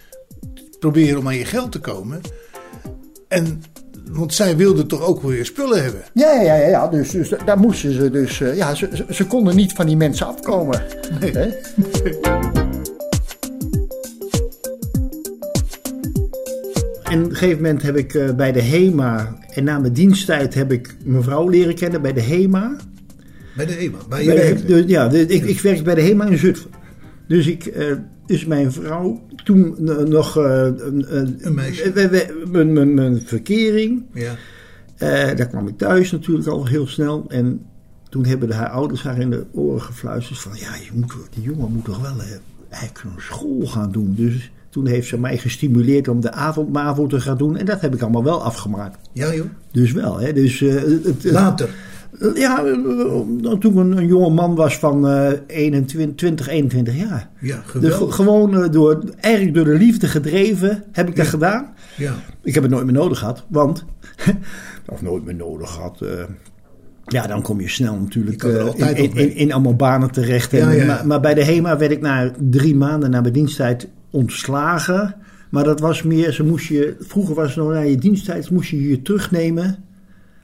[0.79, 2.21] proberen om aan je geld te komen.
[3.27, 3.63] En,
[4.11, 6.01] want zij wilden toch ook weer spullen hebben.
[6.13, 6.87] Ja, ja, ja, ja.
[6.87, 8.41] Dus, dus daar moesten ze dus.
[8.41, 10.81] eh, ja, ze, ze, ze konden niet van die mensen afkomen.
[11.19, 11.31] Nee.
[11.31, 11.49] Hè?
[17.03, 20.53] En op een gegeven moment heb ik eh, bij de HEMA, en na mijn diensttijd
[20.53, 22.75] heb ik mevrouw leren kennen bij de HEMA.
[23.55, 23.97] Bij de HEMA.
[24.09, 26.69] Bij Bij de- dus, ja, de- ik, ik werk bij de HEMA in Zutphen.
[27.27, 27.85] Dus ik, eh,
[28.25, 30.67] dus mijn vrouw, toen eh, nog eh,
[32.51, 34.03] mijn, mijn verkering.
[34.13, 34.35] Ja.
[34.97, 37.25] Eh, daar kwam ik thuis natuurlijk al heel snel.
[37.27, 37.61] En
[38.09, 40.51] toen hebben de, haar ouders haar in de oren gefluisterd van...
[40.55, 42.25] Ja, je moet, die jongen moet toch wel eh,
[42.69, 44.13] eigenlijk een school gaan doen.
[44.17, 47.57] Dus toen heeft ze mij gestimuleerd om de avondmavo te gaan doen.
[47.57, 48.97] En dat heb ik allemaal wel afgemaakt.
[49.11, 49.45] Ja joh.
[49.71, 50.33] Dus wel, hè.
[50.33, 51.69] Dus, eh, het, het- Later.
[52.35, 57.29] Ja, eh, toen een, een jonge man was van eh 21, 20, 21 jaar.
[57.39, 58.15] Ja, De, geweldig.
[58.15, 61.73] gewoon eh, door, eigenlijk door de liefde gedreven heb ik dat gedaan.
[61.97, 62.13] Ja.
[62.43, 63.85] Ik heb het nooit meer nodig gehad, want.
[64.91, 66.01] of nooit meer nodig gehad.
[66.01, 66.09] eh,
[67.05, 70.53] ja, dan kom je snel natuurlijk eh, in, in, in allemaal banen terecht.
[70.53, 70.85] En, Ja, ja, ja.
[70.85, 75.15] Maar, maar bij de HEMA werd ik na drie maanden na mijn diensttijd ontslagen.
[75.49, 78.69] Maar dat was meer, ze moest je, vroeger was het nog na je diensttijd, moest
[78.69, 79.75] je je terugnemen.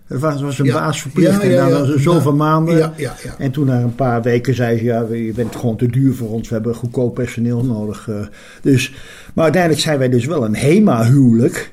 [0.10, 0.74] Er was, was een Ja.
[0.74, 1.70] baas verplicht Ja, en ja.
[1.70, 2.38] was er zoveel Ja.
[2.38, 2.78] maanden.
[2.78, 3.36] Ja, ja, ja.
[3.38, 6.30] En toen na een paar weken zei ze, ja, je bent gewoon te duur voor
[6.30, 6.48] ons.
[6.48, 8.08] We hebben goedkoop personeel nodig.
[8.10, 8.16] eh.
[8.62, 8.94] Dus,
[9.34, 11.72] maar uiteindelijk zijn wij dus wel een HEMA-huwelijk.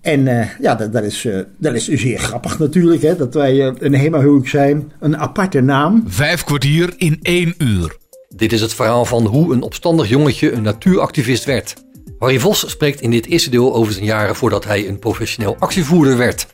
[0.00, 3.72] En eh, ja, dat, dat, is, eh, dat is zeer grappig natuurlijk, hè, dat wij
[3.78, 4.92] een HEMA-huwelijk zijn.
[5.00, 6.04] Een aparte naam.
[6.06, 7.96] Vijf kwartier in één uur.
[8.36, 11.74] Dit is het verhaal van hoe een opstandig jongetje een natuuractivist werd.
[12.18, 16.16] Harry Vos spreekt in dit eerste deel over zijn jaren voordat hij een professioneel actievoerder
[16.16, 16.46] werd.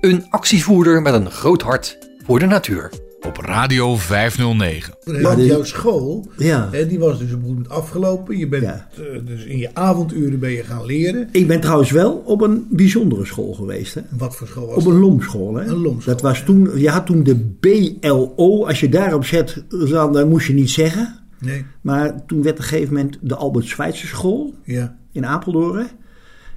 [0.00, 2.90] Een actievoerder met een groot hart voor de natuur.
[3.26, 4.94] op Radio 509.
[5.22, 6.68] Want jouw school, Ja.
[6.72, 8.38] hè, die was dus op een gegeven moment afgelopen.
[8.38, 8.88] Je bent Ja.
[8.96, 11.28] eh, dus in je avonduren ben je gaan leren.
[11.32, 13.94] Ik ben trouwens wel op een bijzondere school geweest.
[13.94, 14.00] Hè?
[14.18, 14.92] Wat voor school was Op dat?
[14.92, 15.54] een lomschool.
[15.54, 15.66] Hè?
[15.66, 16.44] Een lomschool, Dat was ja.
[16.44, 18.66] toen, je had toen de BLO.
[18.66, 21.18] Als je daarop zet, dan, dan moest je niet zeggen.
[21.40, 24.96] Nee, Maar toen werd op een gegeven moment de Albert Schweitzer school ja.
[25.12, 25.86] in Apeldoorn.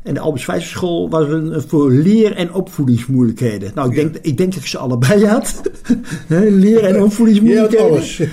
[0.07, 3.71] En de Albert Schweitzer school was een, voor leer- en opvoedingsmoeilijkheden.
[3.75, 5.61] Nou, ik, denk, ik denk dat ik ze allebei had.
[6.27, 7.85] Leer- en opvoedingsmoeilijkheden.
[7.89, 8.21] alles.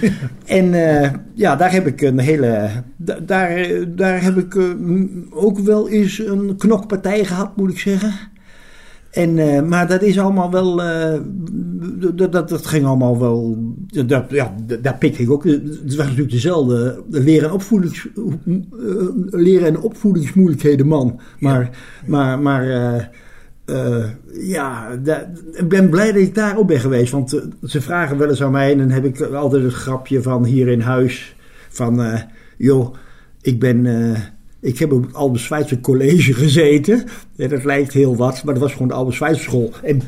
[0.44, 2.70] En eh, ja, daar heb ik een hele.
[2.96, 4.64] da- Daar, daar heb ik eh,
[5.30, 8.12] ook wel eens een knokpartij gehad, moet ik zeggen.
[9.14, 10.82] En, eh, maar dat is allemaal wel.
[10.82, 11.20] eh,
[12.14, 13.58] dat, dat, dat ging allemaal wel.
[14.06, 15.44] Dat, ja, daar pikte ik ook.
[15.44, 18.52] Het was natuurlijk dezelfde leren- en, opvoedings, eh,
[19.30, 21.20] leren en opvoedingsmoeilijkheden man.
[21.38, 21.70] Maar,
[22.06, 22.68] maar, maar
[23.64, 24.88] eh, ja,
[25.52, 27.12] ik ben blij dat ik daar op ben geweest.
[27.12, 28.72] Want ze vragen wel eens aan mij.
[28.72, 31.36] En dan heb ik altijd het grapje van hier in huis.
[31.68, 32.02] Van,
[32.56, 32.94] joh,
[33.40, 33.86] ik ben...
[34.64, 37.04] ik heb op het Albert Schweitzer College gezeten.
[37.34, 39.72] Ja, dat lijkt heel wat, maar dat was gewoon de Albert Schweitzer school.
[39.82, 40.02] En,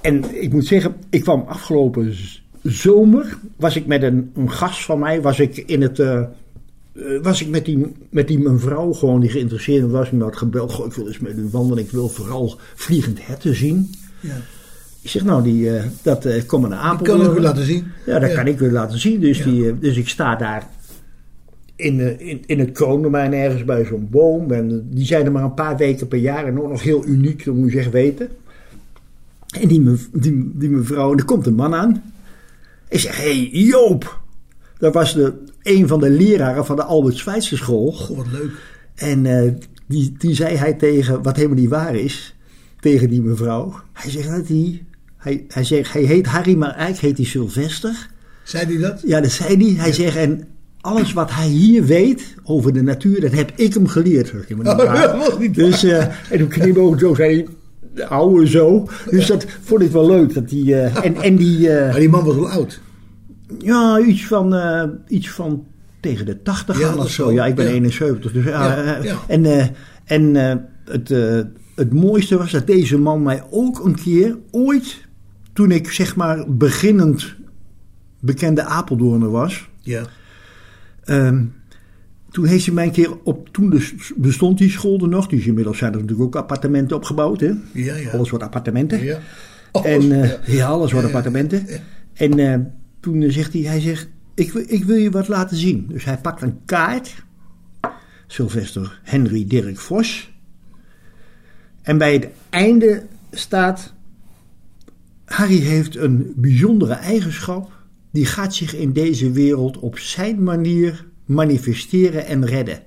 [0.00, 2.14] en ik moet zeggen, ik kwam afgelopen
[2.62, 3.38] zomer...
[3.56, 5.98] was ik met een, een gast van mij, was ik in het...
[5.98, 6.26] eh, eh,
[7.22, 10.08] was ik met die, met die mevrouw gewoon die geïnteresseerd was.
[10.10, 10.72] Die me had gebeld.
[10.72, 11.84] Goh, ik wil eens met u wandelen.
[11.84, 13.90] Ik wil vooral vliegend herten zien.
[14.20, 14.36] Ja.
[15.02, 17.28] Ik zeg, nou, die, eh, dat eh kom maar naar Ik kan Apeldoorn.
[17.28, 17.86] het u laten zien.
[18.06, 19.20] Ja, dat kan ik u laten zien.
[19.20, 19.44] Dus, Ja.
[19.44, 20.68] die, dus ik sta daar
[21.80, 24.52] in, in, in het kroondomein ergens bij zo'n boom.
[24.52, 26.46] En die zijn er maar een paar weken per jaar.
[26.46, 28.28] En ook nog heel uniek, dat moet je echt weten.
[29.60, 32.02] En die, die, die mevrouw, en er komt een man aan.
[32.88, 34.20] Ik zeg, hé hey, Joop.
[34.78, 37.92] Dat was de, een van de leraren van de Albert Schweitzer school.
[37.92, 38.50] Goh, wat leuk.
[38.94, 39.52] En eh,
[39.86, 42.36] die, die zei hij tegen, wat helemaal niet waar is,
[42.80, 43.74] tegen die mevrouw.
[43.92, 44.84] Hij zegt dat hij,
[45.16, 48.08] hij, hij zegt, hij heet Harry, maar eigenlijk heet hij Sylvester.
[48.42, 49.02] Zei hij dat?
[49.06, 49.82] Ja, dat zei hij.
[49.82, 50.48] Hij zegt, en
[50.80, 54.32] alles wat hij hier weet over de natuur, dat heb ik hem geleerd.
[54.48, 55.00] Niet Oh, waar.
[55.06, 57.46] dat was niet dus, eh, en toen knipoog zo, zei
[57.94, 58.88] hij, ouwe zo.
[59.10, 60.34] Dus dat vond ik wel leuk.
[60.34, 62.80] Dat die, eh, en, en die, eh, Maar die man was wel oud.
[63.58, 64.54] ja, iets van,
[65.08, 65.66] iets van
[66.00, 67.32] tegen de 80 Ja, of zo.
[67.32, 67.70] Ja, ik ben Ja.
[67.72, 68.32] 71.
[68.32, 68.94] Dus, ja.
[69.26, 70.34] En, en
[70.84, 71.08] het,
[71.74, 74.98] het mooiste was dat deze man mij ook een keer ooit,
[75.52, 77.34] toen ik zeg maar beginnend
[78.20, 79.68] bekende Apeldoorner was.
[79.80, 80.02] Ja.
[81.10, 81.44] Ehm,
[82.30, 85.26] toen heeft mij een keer op, toen dus bestond die school er nog.
[85.26, 87.40] Dus inmiddels zijn er natuurlijk ook appartementen opgebouwd.
[87.40, 87.52] Hè?
[87.72, 88.10] Ja, ja.
[88.10, 89.04] Alles wordt appartementen.
[89.04, 89.18] Ja.
[89.72, 91.66] En Alles, eh, ja, alles wordt appartementen.
[92.14, 95.86] En toen eh, zegt hij, hij zegt, ik, ik wil je wat laten zien.
[95.88, 97.24] Dus hij pakt een kaart.
[98.26, 100.32] Sylvester Henry Dirk Vos.
[101.82, 103.92] En bij het einde staat,
[105.24, 107.79] Harry heeft een bijzondere eigenschap.
[108.12, 112.82] Die gaat zich in deze wereld op zijn manier manifesteren en redden.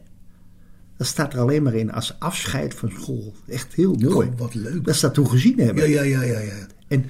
[0.97, 3.33] Dat staat er alleen maar in als afscheid van school.
[3.47, 4.27] Echt heel mooi.
[4.27, 4.85] Goh, wat leuk.
[4.85, 5.89] Dat ze dat toen gezien hebben.
[5.89, 6.67] Ja, ja, ja, ja, ja.
[6.87, 7.05] En,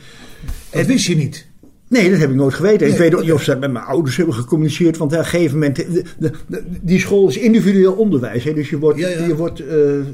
[0.71, 1.47] Dat wist je niet.
[1.87, 2.87] nee, dat heb ik nooit geweten.
[2.87, 4.97] ik weet ook niet of ze met mijn ouders hebben gecommuniceerd.
[4.97, 5.75] Want op een gegeven moment.
[5.75, 8.43] de- de- de- die school is individueel onderwijs.
[8.43, 9.25] Hè, dus je, wordt, Ja, ja.
[9.25, 9.67] Je, wordt, eh,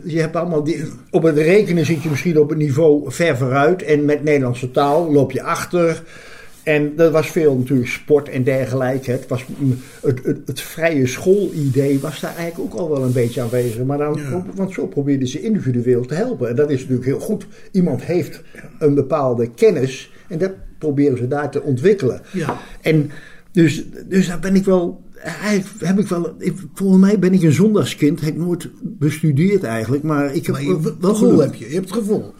[0.03, 0.63] je hebt allemaal.
[0.63, 3.81] Die, op het rekenen zit je misschien op het niveau ver vooruit.
[3.83, 6.03] En met Nederlandse taal loop je achter.
[6.69, 9.11] En dat was veel natuurlijk sport en dergelijke.
[9.11, 9.45] Het, was,
[10.01, 13.83] het, het, het vrije schoolidee was daar eigenlijk ook al wel een beetje aanwezig.
[13.83, 14.45] Maar dan, Ja.
[14.55, 16.49] Want zo probeerden ze individueel te helpen.
[16.49, 17.47] En dat is natuurlijk heel goed.
[17.71, 18.41] Iemand heeft
[18.79, 20.11] een bepaalde kennis.
[20.27, 22.21] En dat proberen ze daar te ontwikkelen.
[22.31, 22.57] Ja.
[22.81, 23.11] En
[23.51, 25.03] dus, dus daar ben ik wel.
[25.21, 26.35] Eigenlijk heb ik wel.
[26.37, 28.21] Ik, volgens mij ben ik een zondagskind.
[28.21, 30.03] Heb ik nooit bestudeerd eigenlijk.
[30.03, 31.67] Maar ik heb Maar wel, je, wel gevoel heb je.
[31.67, 32.33] Je hebt het gevoel.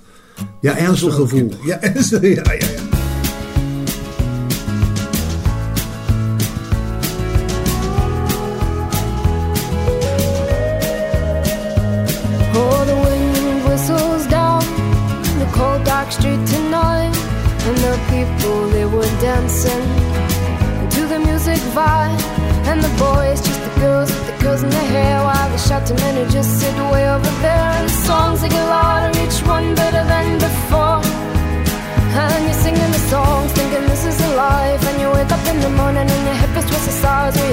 [0.62, 1.52] Ja, ernstig gevoel.
[1.66, 2.22] Ja, ernstig.
[2.36, 2.99] Ja, ja, ja.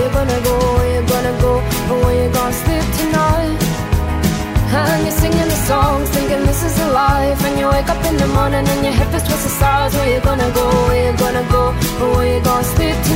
[0.07, 0.55] You gonna go?
[0.77, 1.53] Where you gonna go?
[1.91, 3.59] Or where you gonna sleep tonight?
[4.79, 7.45] And you're singing the songs, thinking this is a life.
[7.47, 9.95] And you wake up in the morning and your hip is twisted sides.
[9.95, 10.67] Where you gonna go?
[10.89, 11.65] Where you gonna go?
[12.03, 13.16] Or where you gonna sleep tonight?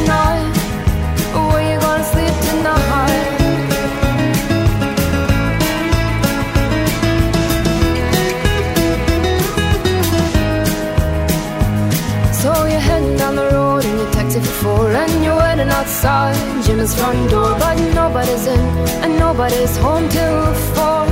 [15.61, 18.61] And you're outside Jim's front door, but nobody's in
[19.05, 21.05] and nobody's home till four.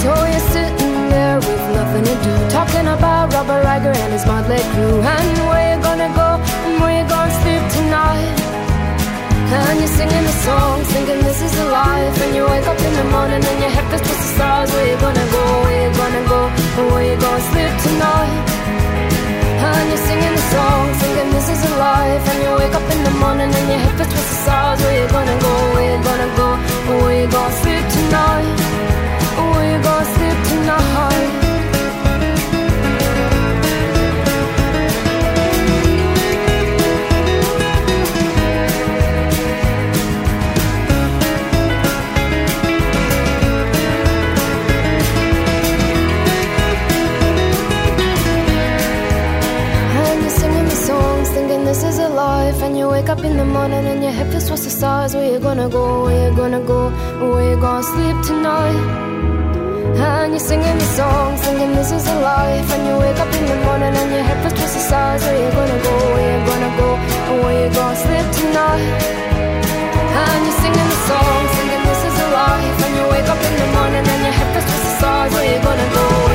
[0.00, 4.62] So you're sitting there with nothing to do, talking about Robert Riger and his motley
[4.72, 6.28] crew, and where you gonna go
[6.66, 8.36] and where you gonna sleep tonight.
[9.58, 12.16] And you're singing the song, thinking this is a life.
[12.22, 14.70] And you wake up in the morning and your head feels the stars.
[14.70, 15.44] Where you gonna go?
[15.64, 16.40] Where you gonna go?
[16.78, 18.59] And where you gonna sleep tonight?
[19.90, 22.22] You're singing the songs, thinking this is a life.
[22.30, 24.78] And you wake up in the morning and your feels just the stars.
[24.82, 25.54] Where you gonna go?
[25.74, 26.48] Where you gonna go?
[27.02, 28.58] Where you gonna sleep tonight?
[29.50, 31.29] Where you gonna sleep tonight?
[51.70, 52.58] This is a life.
[52.64, 55.14] And you wake up in the morning and your head feels towards the stars.
[55.14, 55.84] Where you gonna go?
[56.04, 56.80] Where you gonna go?
[57.30, 58.80] Where you gonna sleep tonight?
[60.06, 62.68] And you're singing the song, singing this is a life.
[62.74, 65.22] And you wake up in the morning and your head feels towards the stars.
[65.26, 65.94] Where you gonna go?
[66.14, 66.88] Where you gonna go?
[67.42, 68.90] Where you gonna sleep tonight?
[70.22, 72.78] And you're singing the songs, thinking this is a life.
[72.84, 75.30] And you wake up in the morning and your head feels towards the stars.
[75.34, 76.29] Where you gonna go?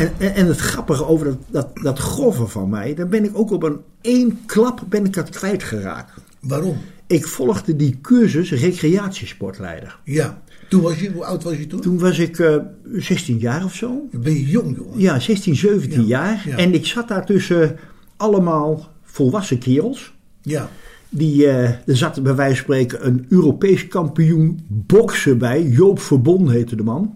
[0.00, 3.50] En, en, het grappige over dat, dat, dat golven van mij, dan ben ik ook
[3.50, 6.12] op een één klap ben ik dat kwijtgeraakt.
[6.40, 6.76] Waarom?
[7.06, 9.98] Ik volgde die cursus recreatiesportleider.
[10.04, 10.42] Ja.
[10.68, 11.80] Toen was je, hoe oud was je toen?
[11.80, 12.56] Toen was ik eh
[12.92, 14.08] 16 jaar of zo.
[14.12, 15.00] Ben je jong, jongen?
[15.00, 16.42] Ja, 16, 17 Ja, jaar.
[16.48, 16.56] ja.
[16.56, 17.76] En ik zat daar tussen
[18.16, 20.14] allemaal volwassen kerels.
[20.42, 20.68] Ja.
[21.08, 25.62] Die, eh, er zat bij wijze van spreken een Europees kampioen boksen bij.
[25.62, 27.14] Joop Verbon heette de man.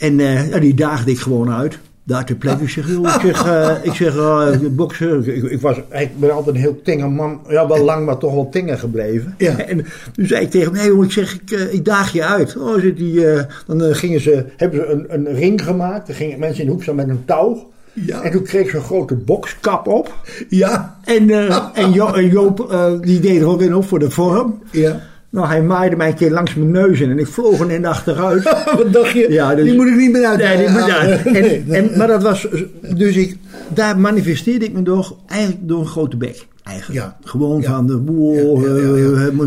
[0.00, 1.78] En eh, ja, die daagde ik gewoon uit.
[2.04, 2.62] Daar ter plekke.
[2.62, 5.36] Ik zeg, joh, ik zeg, eh, ik zeg eh, boksen.
[5.36, 7.40] Ik, ik, was, ik ben altijd een heel tenger man.
[7.48, 9.34] Ja, wel lang, maar toch wel tenger gebleven.
[9.38, 9.58] Ja.
[9.58, 12.56] En toen zei ik tegen hem, nee jongen, ik zeg, ik, ik daag je uit.
[12.56, 13.24] Oh, zit die,
[13.66, 16.06] dan gingen ze, hebben ze een, een ring gemaakt.
[16.06, 17.70] Dan gingen mensen in de hoek staan met een touw.
[17.92, 18.22] Ja.
[18.22, 20.14] En toen kreeg ze een grote bokskap op.
[20.48, 20.98] Ja.
[21.04, 21.30] En,
[21.74, 24.62] en, Jo- en Joop, die deed er ook in op voor de vorm.
[24.70, 25.00] Ja.
[25.30, 27.82] Nou, hij maaide mij een keer langs mijn neus in en ik vloog er in
[27.82, 28.42] de achteruit.
[28.76, 29.26] Wat dacht je?
[29.30, 30.38] Ja, dus- die moet ik niet meer uit.
[30.38, 30.96] Nee, die moet- ja.
[30.96, 32.48] Ah, en, en, maar dat was,
[32.96, 33.36] dus ik,
[33.74, 36.46] daar manifesteerde ik me door, eigenlijk door een grote bek.
[36.62, 37.00] Eigenlijk.
[37.00, 37.16] Ja.
[37.24, 37.70] Gewoon Ja.
[37.70, 38.62] van de wow,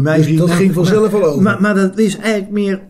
[0.06, 1.42] Ja, Dus dat ging vanzelf al over.
[1.42, 2.82] Maar, maar dat is eigenlijk meer,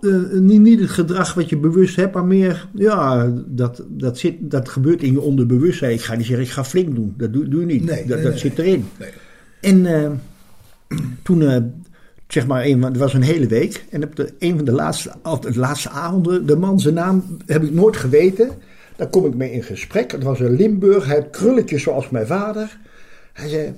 [0.00, 4.34] eh, niet, niet het gedrag wat je bewust hebt, maar meer, ja, dat, dat, zit,
[4.40, 5.92] dat gebeurt in je onderbewustzijn.
[5.92, 7.14] Ik ga niet zeggen, ik ga flink doen.
[7.16, 7.84] Dat doe, doe je niet.
[7.84, 8.40] Nee, dat nee, dat nee.
[8.40, 8.84] zit erin.
[8.98, 9.08] Nee.
[9.60, 10.10] En eh,
[11.22, 11.56] toen, eh,
[12.32, 13.84] zeg maar, een, het was een hele week.
[13.90, 17.62] En op de, een van de laatste, de laatste avonden, de man zijn naam heb
[17.62, 18.50] ik nooit geweten.
[18.96, 20.12] Daar kom ik mee in gesprek.
[20.12, 22.78] Het was een Limburg, hij had krulletjes zoals mijn vader.
[23.32, 23.74] Hij zei,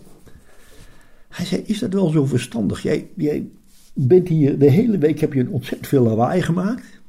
[1.28, 2.82] hij zei, is dat wel zo verstandig?
[2.82, 3.48] Jij, jij
[3.94, 7.00] bent hier de hele week, heb je een ontzettend veel lawaai gemaakt.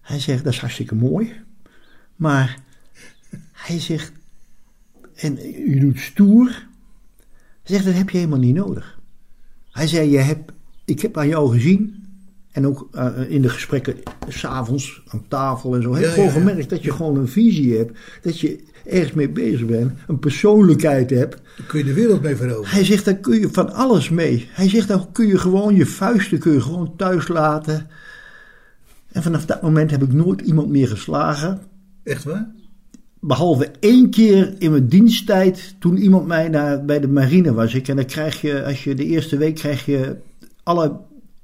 [0.00, 1.32] Hij zegt, dat is hartstikke mooi.
[2.16, 2.58] Maar
[3.52, 4.12] hij zegt,
[5.14, 5.36] en
[5.72, 6.66] je doet stoer.
[7.62, 8.97] Hij zegt, dat heb je helemaal niet nodig.
[9.78, 10.52] Hij zei, je hebt,
[10.84, 12.06] ik heb aan jou gezien,
[12.50, 13.94] en ook eh, in de gesprekken
[14.28, 16.40] s'avonds aan tafel en zo, heb Ja, ik gewoon ja, ja.
[16.40, 17.98] gemerkt dat je gewoon een visie hebt.
[18.22, 21.40] Dat je ergens mee bezig bent, een persoonlijkheid hebt.
[21.56, 22.70] Daar kun je de wereld mee veroveren.
[22.70, 24.48] Hij zegt, daar kun je van alles mee.
[24.50, 27.86] Hij zegt, daar kun je gewoon je vuisten kun je gewoon thuis laten.
[29.12, 31.60] En vanaf dat moment heb ik nooit iemand meer geslagen.
[32.02, 32.50] Echt waar?
[33.20, 37.74] Behalve één keer in mijn diensttijd, toen iemand mij naar, bij de marine was.
[37.74, 40.16] Ik, en dan krijg je, als je de eerste week krijg je
[40.62, 40.92] alle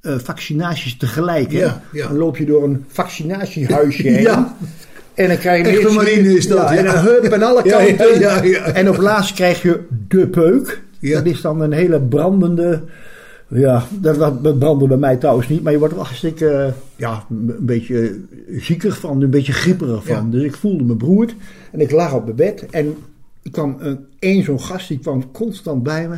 [0.00, 1.52] eh, vaccinaties tegelijk.
[1.52, 1.58] Hè?
[1.58, 2.08] Ja, ja.
[2.08, 4.20] Dan loop je door een vaccinatiehuisje heen.
[4.22, 4.56] Ja.
[5.14, 7.62] En dan krijg je Echte eerst- marine is dat, Ja, En een hup aan alle
[7.70, 8.74] kanten.
[8.74, 10.82] En op laatst krijg je de peuk.
[11.00, 12.82] Dat is dan een hele brandende.
[13.48, 15.62] Ja, dat, dat brandde bij mij trouwens niet.
[15.62, 18.20] Maar je wordt er hartstikke eh, ja, een beetje
[18.56, 20.24] ziekig van, een beetje grieperig van.
[20.24, 20.30] Ja.
[20.30, 21.34] Dus ik voelde me beroerd.
[21.72, 22.66] En ik lag op mijn bed.
[22.70, 22.96] En
[23.42, 26.14] er kwam een, een zo'n gast, die kwam constant bij me.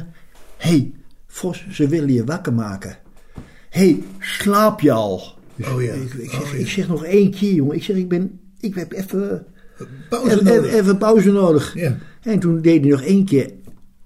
[0.57, 0.93] Hé, hey,
[1.27, 2.99] Vos, ze willen je wakker maken.
[3.71, 5.23] Hé, hey, slaap je al?
[5.57, 5.93] Dus Oh ja.
[5.93, 6.59] ik, ik, Oh ja.
[6.59, 7.77] ik zeg nog één keer, jongen.
[7.77, 9.47] Ik zeg, ik ben, ik heb even
[10.09, 10.65] Pauze Even, nodig.
[10.65, 11.75] even, even pauze nodig.
[11.75, 11.97] Ja.
[12.23, 13.51] En toen deed hij nog één keer.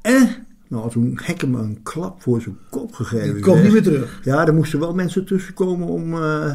[0.00, 0.22] Eh?
[0.70, 3.34] Nou, toen ik hem een klap voor zijn kop gegeven.
[3.34, 4.20] Die komt niet meer terug.
[4.24, 6.52] Ja, er moesten wel mensen tussenkomen om, eh,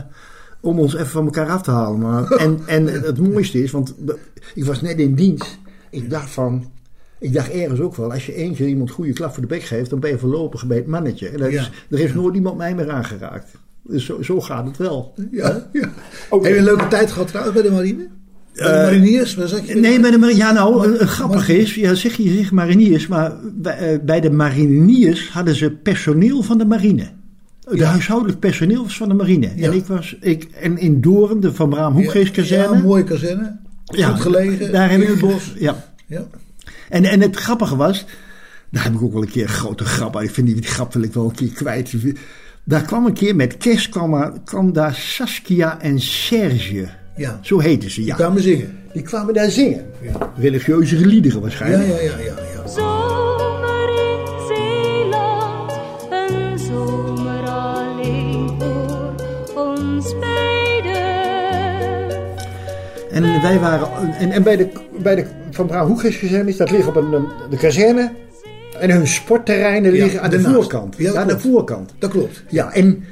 [0.59, 1.99] om ons even van elkaar af te halen.
[1.99, 3.95] Maar, en, en het mooiste is, want
[4.53, 5.57] ik was net in dienst.
[5.89, 6.71] Ik dacht van,
[7.19, 9.63] ik dacht ergens ook wel, als je één keer iemand goede klap voor de bek
[9.63, 11.29] geeft, dan ben je voorlopig bij het mannetje.
[11.29, 11.69] En dat is, Ja.
[11.89, 13.51] er heeft nooit iemand mij meer aangeraakt.
[13.81, 15.13] Dus zo, zo gaat het wel.
[15.31, 15.89] Ja, ja.
[16.29, 18.07] Heb je een leuke tijd gehad trouwens bij de marine?
[18.55, 19.35] Bij de Eh, mariniers?
[19.35, 19.75] Waar zat je?
[19.75, 20.37] Nee, bij de marine.
[20.39, 21.75] Ja, nou, een, een grappig is.
[21.75, 26.57] Ja, zeg je zeg mariniers, maar bij, eh, bij de mariniers hadden ze personeel van
[26.57, 27.07] de marine.
[27.69, 27.85] De Ja.
[27.89, 29.51] huishoudelijk personeel was van de marine.
[29.55, 29.67] Ja.
[29.67, 32.75] En ik was, ik, en in Doorn, de Van Braam Hoekgeestkazerne.
[32.77, 33.57] Ja, mooie kazerne.
[33.83, 34.71] Ja, Goed gelegen.
[34.71, 35.53] Daar in het bos.
[35.59, 35.85] Ja.
[36.07, 36.27] Ja.
[36.89, 38.05] En, en het grappige was,
[38.71, 40.27] daar heb ik ook wel een keer een grote grap uit.
[40.27, 41.93] Ik vind die, die grap wil ik wel een keer kwijt.
[42.63, 46.87] Daar kwam een keer met kerst kwam, er- kwam daar Saskia en Serge.
[47.15, 47.39] Ja.
[47.41, 48.15] Zo heten ze, Die ja.
[48.15, 48.79] kwamen zingen.
[48.93, 49.85] Die kwamen daar zingen.
[50.01, 50.31] Ja.
[50.37, 51.87] Religieuze liederen Ja, waarschijnlijk.
[51.89, 52.33] ja, ja, ja.
[52.53, 52.67] ja.
[52.67, 55.71] Zomer in Zeeland,
[56.09, 61.03] een zomer alleen voor ons beiden.
[63.11, 64.13] En wij waren.
[64.17, 64.67] En, en bij de,
[65.03, 68.11] bij de Van Hoekgeestkazerne is dat ligt op een, de kazerne.
[68.79, 70.95] En hun sportterreinen Ja, liggen aan de voorkant.
[70.97, 71.93] Ja, Ja, aan de voorkant.
[71.99, 72.43] Dat klopt.
[72.49, 73.03] Ja, en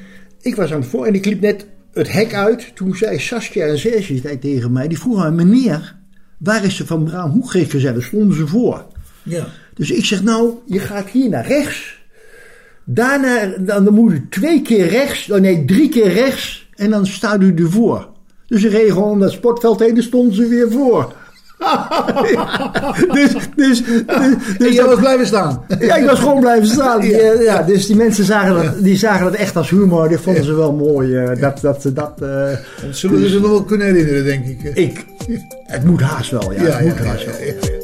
[0.42, 2.72] ik was aan het voor en ik liep net het hek uit.
[2.76, 5.96] Toen zei Saskia en Serge tegen mij, die vroegen aan meneer,
[6.38, 8.02] waar is de Van Braam Hoekgeestkazerne?
[8.02, 8.86] Stonden ze voor.
[9.24, 9.48] Ja.
[9.74, 12.02] Dus ik zeg, nou, je gaat hier naar rechts.
[12.84, 16.70] Daarna, dan, moet u twee keer rechts, oh nee, drie keer rechts.
[16.76, 18.10] En dan staat u ervoor.
[18.48, 21.16] Dus ze reden gewoon om dat sportveld heen, dan stonden ze weer voor.
[23.14, 25.66] Dus, dus, dus, En dus dat- was blijven staan.
[25.80, 27.02] ja, ik was gewoon blijven staan.
[27.08, 27.18] Ja.
[27.18, 27.42] Ja.
[27.42, 30.08] Ja, dus die mensen zagen dat, die zagen dat echt als humor.
[30.10, 31.16] Die vonden ze wel mooi.
[31.18, 32.28] eh, dat, dat, ze dat, eh,
[32.86, 34.76] Dat zullen we ze nog wel kunnen herinneren, denk ik.
[34.76, 35.06] ik,
[35.66, 36.54] het moet haast wel.
[36.54, 37.36] Ja, Ja, het moet ja, ja, haast wel.
[37.40, 37.82] ja, ja.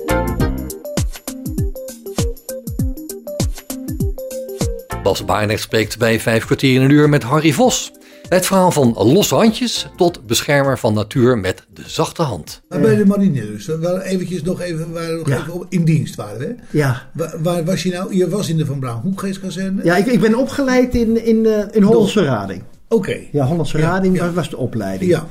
[5.04, 7.92] Bas Barendrecht spreekt bij vijf kwartier in een uur met Harry Vos.
[8.30, 12.62] Het verhaal van losse handjes tot beschermer van natuur met de zachte hand.
[12.70, 13.66] Maar bij de marine dus.
[13.66, 15.38] We waren eventjes nog even, waren nog Ja.
[15.40, 16.46] even op- in dienst waren we.
[16.46, 16.78] Hè?
[16.78, 18.16] Ja, Waar, waar was je nou?
[18.16, 19.84] Je was in de Van Braam Hoekgeestkazerne?
[19.84, 22.64] ja ik, ik ben opgeleid in, in, eh, in Hollandse Rading.
[22.88, 23.18] Oké.
[23.32, 24.32] Ja, Hollandse Ja, Rading ja.
[24.34, 25.12] was- de opleiding.
[25.12, 25.26] Ja.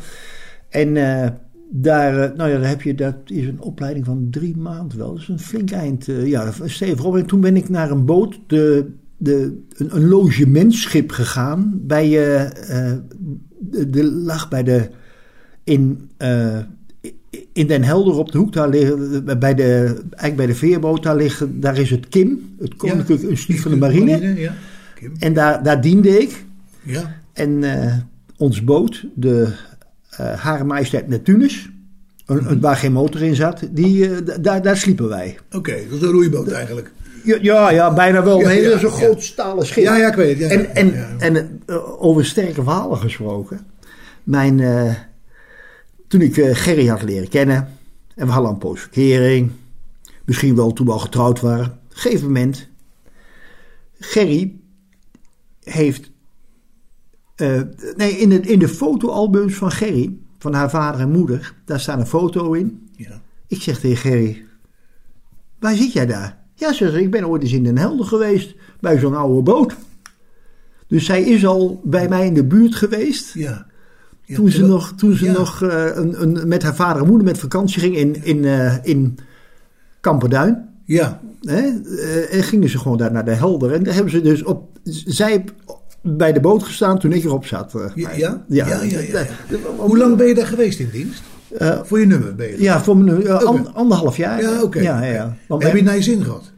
[0.69, 1.29] En eh,
[1.71, 5.13] daar, eh, nou ja, daar heb je, dat is een opleiding van drie maanden wel.
[5.13, 6.07] Dat is een flink eind.
[6.25, 7.17] ja, stevig op.
[7.17, 8.87] En toen ben ik naar een boot, de,
[9.19, 11.73] de, een, een logementsschip gegaan.
[11.83, 12.93] Bij, eh,
[13.59, 14.89] de, de lag bij de,
[15.65, 16.59] in, eh,
[17.53, 21.17] in Den Helder op de hoek, daar liggen, bij de, eigenlijk bij de veerboot, daar,
[21.17, 24.35] liggen, daar is het KIM, het Koninklijk Instituut van de Marine.
[24.41, 24.55] ja.
[24.95, 25.13] Kim.
[25.19, 26.45] En daar, daar diende ik.
[26.83, 27.17] Ja.
[27.33, 27.63] En
[28.37, 29.49] ons boot, de
[30.11, 31.71] eh Hare Majesteit Neptunus,
[32.27, 34.09] een, een- waar geen motor in zat, die,
[34.41, 35.39] daar, daar sliepen wij.
[35.53, 36.93] Oké, dat is een roeiboot eigenlijk.
[37.37, 38.41] Ja, ja, bijna wel.
[38.41, 39.85] Ja, Nee, ja, dat is een groot stalen schip.
[39.85, 40.51] Ja, ja, ik weet het.
[40.51, 43.67] En en, en eh, over sterke verhalen gesproken.
[44.25, 44.95] Mijn, eh,
[46.09, 47.69] toen ik eh, Gerry had leren kennen,
[48.15, 49.51] en we hadden een poos verkering,
[50.25, 51.67] misschien wel toen we al getrouwd waren.
[51.67, 52.69] Op een gegeven moment,
[53.99, 54.55] Gerry
[55.63, 56.11] heeft,
[57.97, 61.99] nee, in de, in de fotoalbums van Gerry, van haar vader en moeder, daar staat
[61.99, 62.89] een foto in.
[62.97, 63.21] Ja.
[63.47, 64.45] Ik zeg tegen Gerry,
[65.59, 66.39] waar zit jij daar?
[66.59, 69.75] Ja, zegt ze, ik ben ooit eens in Den Helder geweest, bij zo'n oude boot.
[70.87, 73.35] Dus zij is al bij mij in de buurt geweest.
[73.35, 73.67] Ja.
[74.25, 75.33] Ja, toen ze nog, toen ze ja.
[75.33, 78.77] nog eh, een, een, met haar vader en moeder met vakantie ging in, in, eh,
[78.83, 79.19] in
[80.01, 80.69] Kamperduin.
[80.85, 81.21] Ja.
[81.43, 81.61] Hè?
[81.61, 83.73] eh, en gingen ze gewoon daar naar de Helder.
[83.73, 84.79] En daar hebben ze dus op.
[85.05, 85.45] Zij
[86.03, 87.73] bij de boot gestaan toen ik erop zat.
[87.95, 89.27] Ja, ja, ja, ja.
[89.77, 91.23] Hoe lang ben je daar geweest in dienst?
[91.59, 93.71] Eh, Voor je nummer ben je ja, voor mijn, eh, an- Oké.
[93.71, 94.43] anderhalf jaar.
[94.43, 94.81] Ja, oké.
[94.81, 95.37] Ja, ja, ja.
[95.49, 96.53] Want Heb je naar je zin gehad?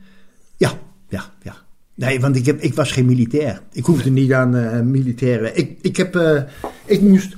[0.56, 0.72] Ja,
[1.08, 1.56] ja, ja.
[1.94, 3.60] Nee, want ik, heb, ik was geen militair.
[3.72, 5.56] Ik hoefde niet aan eh militairen.
[5.56, 6.42] Ik, ik, heb, eh,
[6.84, 7.36] ik moest...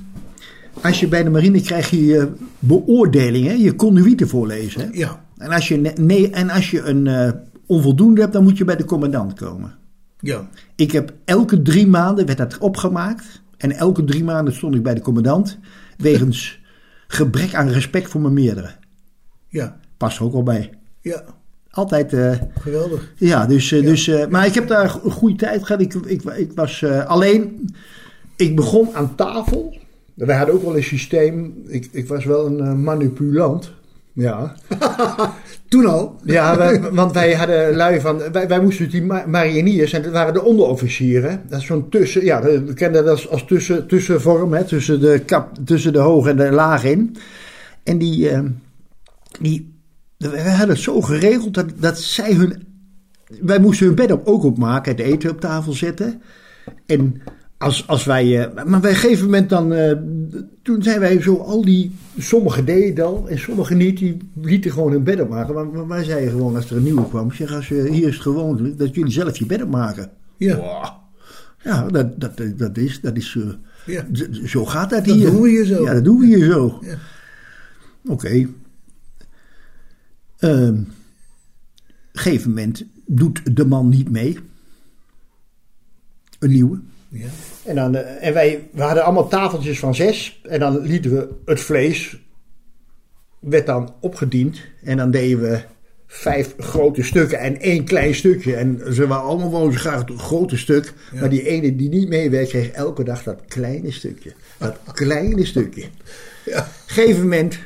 [0.81, 2.27] Als je bij de marine krijg je
[2.59, 4.81] beoordelingen, je conduïte voorlezen.
[4.81, 4.87] hè.
[4.91, 5.23] Ja.
[5.37, 7.31] En als je, ne- nee, en als je een eh,
[7.65, 9.75] onvoldoende hebt, dan moet je bij de commandant komen.
[10.19, 10.47] Ja.
[10.75, 13.41] Ik heb elke drie maanden werd dat opgemaakt.
[13.57, 15.57] En elke drie maanden stond ik bij de commandant.
[15.97, 16.61] Wegens
[17.13, 18.69] gebrek aan respect voor mijn meerdere.
[19.47, 19.79] Ja.
[19.97, 20.73] Past er ook wel bij.
[21.01, 21.23] Ja.
[21.69, 22.13] Altijd...
[22.13, 23.13] eh, Geweldig.
[23.17, 25.81] ja, dus, eh, dus, eh, maar ik heb daar een goede tijd gehad.
[25.81, 27.69] Ik, ik, ik was alleen,
[28.35, 29.77] ik begon aan tafel.
[30.13, 31.63] Wij hadden ook wel een systeem.
[31.67, 33.71] Ik, ik was wel een manipulant.
[34.13, 34.55] Ja,
[35.73, 36.19] Toen al?
[36.23, 38.21] ja wij- want wij hadden lui van.
[38.31, 41.41] Wij, wij moesten die ma- mariniers, en dat waren de onderofficieren.
[41.49, 42.25] Dat is zo'n tussen.
[42.25, 46.27] Ja, we kennen dat als, als tussen, tussenvorm, hè, tussen, de kap, tussen de hoog
[46.27, 47.15] en de laag in.
[47.83, 48.39] En die, eh,
[49.39, 49.73] die,
[50.17, 52.63] we hadden het zo geregeld dat, dat zij hun.
[53.41, 56.21] Wij moesten hun bed op, ook opmaken, het eten op tafel zetten.
[56.85, 57.21] En
[57.63, 58.45] als, als wij.
[58.47, 59.73] eh, maar bij een gegeven moment dan.
[59.73, 59.97] eh,
[60.61, 61.91] toen zijn wij zo al die.
[62.17, 63.97] Sommigen deden dat al en sommigen niet.
[63.97, 65.53] Die lieten gewoon hun bed opmaken.
[65.53, 67.31] Maar, maar wij zeiden gewoon als er een nieuwe kwam.
[67.31, 70.09] Zeg, als je, hier is het gewoonlijk dat jullie zelf je bed opmaken.
[70.37, 70.55] Ja.
[70.55, 70.85] Wow.
[71.63, 73.01] Ja, dat, dat, dat is.
[73.01, 73.53] Dat is eh,
[73.95, 74.05] Ja.
[74.45, 75.31] Zo gaat dat, Dat hier.
[75.31, 75.83] doen we hier zo.
[75.83, 76.79] Ja, dat doen we hier zo.
[76.81, 76.97] Ja.
[78.05, 78.47] Oké.
[80.37, 80.77] Ehm,
[82.13, 84.39] gegeven moment doet de man niet mee.
[86.39, 86.79] Een nieuwe.
[87.13, 87.27] Ja.
[87.65, 90.41] En, dan, eh, en wij we hadden allemaal tafeltjes van zes.
[90.43, 92.17] En dan lieten we het vlees.
[93.39, 94.59] Werd dan opgediend.
[94.83, 95.61] En dan deden we
[96.07, 98.55] vijf grote stukken en één klein stukje.
[98.55, 100.93] En ze waren allemaal wel zo graag het grote stuk.
[101.19, 104.33] Maar die ene die niet meewerkt, kreeg elke dag dat kleine stukje.
[104.57, 105.85] Dat kleine stukje.
[106.45, 106.67] Ja.
[106.85, 107.59] Gegeven moment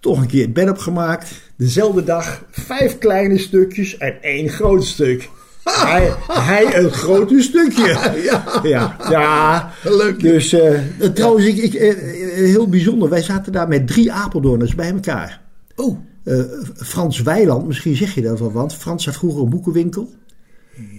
[0.00, 1.30] toch een keer het bed opgemaakt.
[1.56, 5.28] Dezelfde dag vijf kleine stukjes en één groot stuk.
[5.70, 7.86] Hij, hij een grote stukje.
[8.24, 8.44] Ja.
[8.62, 9.70] Ja, ja.
[9.84, 10.20] Leuk.
[10.20, 10.80] Dus eh,
[11.14, 11.96] trouwens, ik, ik, eh, eh,
[12.34, 13.08] heel bijzonder.
[13.08, 15.40] Wij zaten daar met drie Apeldoorners bij elkaar.
[15.76, 16.40] Oh, Eh,
[16.76, 20.12] Frans Weiland, misschien zeg je dat wel, want Frans had vroeger een boekenwinkel.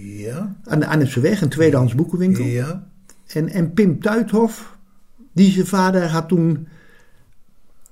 [0.02, 0.56] ja.
[0.64, 2.44] Aan de Arnhemseweg, een tweedehands boekenwinkel.
[2.46, 2.88] Ja.
[3.28, 4.78] En, en Pim Tuithof,
[5.34, 6.68] die zijn vader had toen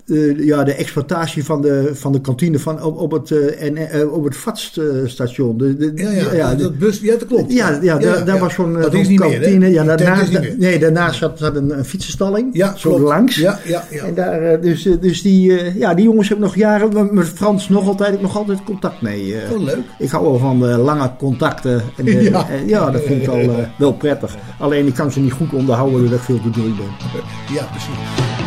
[0.08, 3.78] eh, ja, de exploitatie van de, van de kantine van, op, op het, eh, en,
[3.78, 4.36] eh, op het
[5.78, 7.54] de, Ja, ja, de- dat bus, ja, dat klopt.
[7.54, 9.70] ja, ja, daar, daar was zo'n niet meer, kantine.
[9.72, 10.56] ja, daarnaast, meer.
[10.58, 12.50] nee, daarnaast zat, zat een, een fietsenstalling.
[12.54, 13.04] Ja, zo klopt.
[13.04, 13.36] langs.
[13.36, 14.04] Ja, ja, ja.
[14.04, 18.14] En daar, dus, dus die, ja, die jongens hebben nog jaren, met- Frans nog altijd,
[18.14, 19.36] ik nog altijd contact mee.
[19.54, 19.78] Oh, leuk.
[20.00, 21.82] Ik hou wel van lange contacten.
[21.98, 22.50] En, Ja.
[22.50, 24.36] en ja, dat vind ik wel, eh, wel prettig.
[24.60, 26.86] Alleen ik kan ze niet goed onderhouden doordat ik veel te druk ben.
[27.56, 28.47] Ja, precies.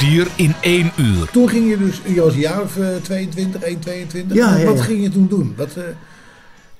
[0.00, 1.30] Kwartier in één uur.
[1.30, 4.36] Toen ging je dus, je was een jaar of eh, 22, 1, 22.
[4.36, 4.82] Ja, ja, Wat ja.
[4.82, 5.52] ging je toen doen?
[5.56, 5.82] Wat, eh,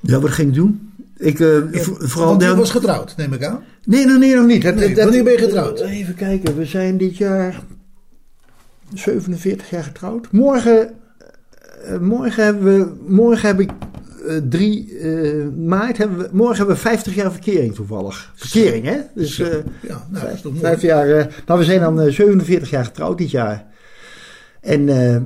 [0.00, 0.92] Ja, wat ging ik doen?
[1.16, 1.56] Ik, eh,
[1.98, 2.28] vooral...
[2.28, 3.62] want je was getrouwd, neem ik aan.
[3.84, 4.62] Nee, nee, nee, nog niet.
[4.62, 5.80] Dat- Nee, dat- wanneer ben je getrouwd?
[5.80, 7.60] Even kijken, we zijn dit jaar
[8.94, 10.32] 47 jaar getrouwd.
[10.32, 10.90] Morgen,
[11.84, 13.89] eh, morgen, hebben we, morgen heb ik eh,
[14.48, 18.32] 3 eh, maart, hebben we, morgen hebben we 50 jaar verkering toevallig.
[18.34, 18.96] Verkering, hè?
[19.14, 19.44] Dus Zo.
[19.44, 19.56] eh,
[19.88, 20.64] Ja, nou, dat is toch mooi.
[20.64, 23.66] vijf jaar, eh, nou, we zijn dan eh, 47 jaar getrouwd dit jaar.
[24.60, 25.16] En eh,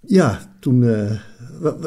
[0.00, 1.10] ja, toen, eh,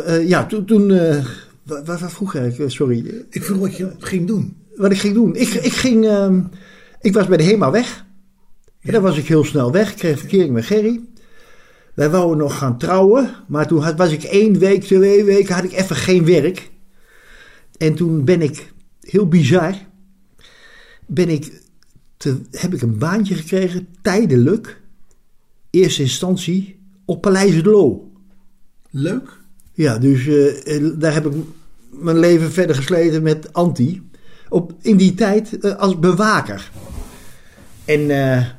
[0.05, 1.26] eh, ja, toen, toen eh,
[1.63, 2.59] wat, wat vroeg ik?
[2.59, 4.55] Eh, Sorry, Ik vroeg wat je ging doen.
[4.76, 5.36] wat ik ging doen.
[5.36, 6.39] Ik, ik, ging, ehm,
[7.01, 8.05] ik was bij de HEMA weg.
[8.82, 9.91] En dan was ik heel snel weg.
[9.91, 11.01] Ik kreeg verkering met Gerry.
[11.96, 13.36] Wij wouden nog gaan trouwen.
[13.48, 16.72] Maar toen had, was ik één week, twee weken, had ik even geen werk.
[17.78, 19.76] En toen ben ik, heel bizar,
[21.06, 21.62] ben ik
[22.18, 24.82] te, heb ik een baantje gekregen, tijdelijk.
[25.70, 28.12] Eerste instantie op Paleis het Loo.
[28.89, 29.39] Leuk.
[29.74, 31.34] Ja, dus eh, eh, daar heb ik
[31.89, 34.10] mijn leven verder gesleten met Anti.
[34.50, 36.72] Op, in die tijd eh, als bewaker.
[37.86, 38.56] En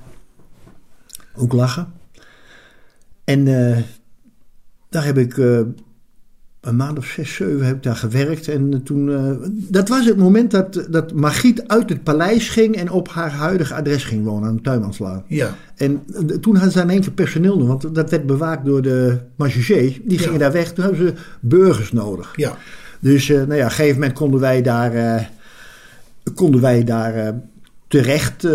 [1.37, 1.93] ook lachen.
[3.27, 3.77] En eh,
[4.89, 5.61] daar heb ik eh,
[6.61, 8.49] een maand of zes, zeven heb ik daar gewerkt.
[8.49, 9.11] En eh, toen,
[9.69, 13.75] dat was het moment dat, dat Margriet uit het paleis ging en op haar huidige
[13.75, 15.25] adres ging wonen aan de Tuinmanslaan.
[15.27, 15.55] Ja.
[15.77, 16.05] En
[16.41, 20.03] toen hadden ze in één keer personeel nodig, want dat werd bewaakt door de marechaussee.
[20.05, 20.39] Die gingen Ja.
[20.39, 22.33] daar weg, toen hadden ze burgers nodig.
[22.37, 22.57] Ja.
[23.01, 25.31] Dus nou ja, op een gegeven moment konden wij daar,
[26.35, 27.35] konden wij daar
[27.97, 28.47] terecht.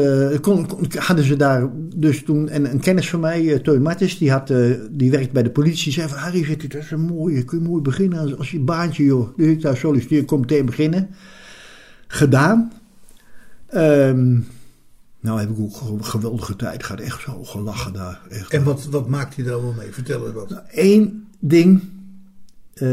[0.41, 4.17] kon, kon- hadden ze daar dus toen, en een kennis van mij, eh Teun Martens,
[4.17, 5.91] die, had, eh, die werkt bij de politie.
[5.91, 8.51] Zei van, Harry, zegt hij, dat is een mooie, kun je mooi beginnen als, als
[8.51, 9.37] je baantje, joh.
[9.37, 11.09] Dus ik daar solliciteer, kom meteen beginnen.
[12.07, 12.71] Gedaan.
[13.67, 14.39] Ehm,
[15.19, 18.21] nou heb ik ook een geweldige tijd gehad, echt zo gelachen daar.
[18.29, 18.53] Echt.
[18.53, 19.91] En wat, wat maakt hij daar wel mee?
[19.91, 20.61] Vertel eens wat.
[20.71, 21.81] Eén ding,
[22.73, 22.87] eh,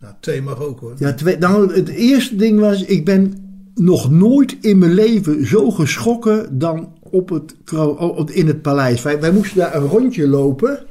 [0.00, 0.94] Nou, twee mag ook hoor.
[0.98, 3.43] Ja, twee, nou, het eerste ding was, ik ben
[3.74, 7.54] nog nooit in mijn leven zo geschrokken dan op het,
[7.98, 9.02] op- in het paleis.
[9.02, 10.84] Wij, wij moesten daar een rondje lopen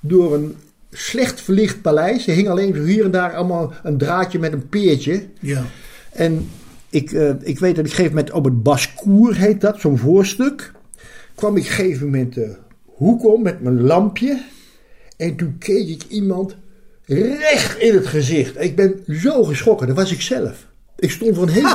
[0.00, 0.54] door een
[0.90, 2.26] slecht verlicht paleis.
[2.26, 5.26] Er hing alleen hier en daar allemaal een draadje met een peertje.
[5.40, 5.64] Ja.
[6.12, 6.48] En
[6.90, 10.72] ik, eh, ik weet dat ik gegeven moment op het Bascour heet dat, zo'n voorstuk.
[11.34, 14.42] Kwam ik gegeven moment de hoek om met mijn lampje.
[15.16, 16.56] En toen keek ik iemand
[17.06, 18.60] recht in het gezicht.
[18.60, 20.67] Ik ben zo geschrokken, dat was ik zelf.
[20.98, 21.68] Ik stond voor een hele,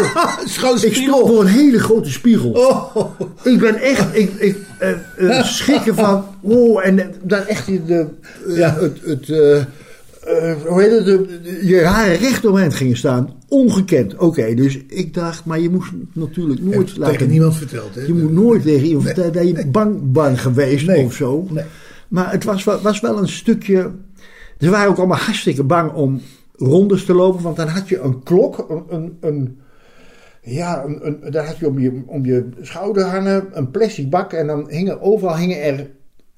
[0.88, 2.52] ik stond voor een hele grote spiegel.
[2.52, 3.20] Oh.
[3.44, 4.92] Ik ben echt, ik, ik eh,
[5.38, 8.08] eh, schrikken van, oh, en dan echt de, de,
[8.48, 8.78] Ja.
[8.80, 13.34] het, het eh, hoe heet het, de, je haren recht overeind gingen staan.
[13.48, 14.16] Ongekend.
[14.18, 17.30] Oké, dus ik dacht, maar je moest natuurlijk nooit Tegen laten...
[17.30, 18.02] niemand verteld, hè?
[18.02, 21.06] Je moet nooit tegen iemand vertellen dat je bang, bang geweest Nee.
[21.06, 21.48] of zo.
[21.50, 21.64] Nee.
[22.08, 23.92] Maar het was, was wel een stukje...
[24.60, 26.22] Ze waren ook allemaal hartstikke bang om
[26.66, 27.44] rondes te lopen.
[27.44, 28.84] Want dan had je een klok, een...
[28.90, 29.62] een, een
[30.46, 34.34] ja, een, een, daar had je om, je om je schouder hangen, een plastic bak.
[34.34, 35.90] En dan hingen overal hingen er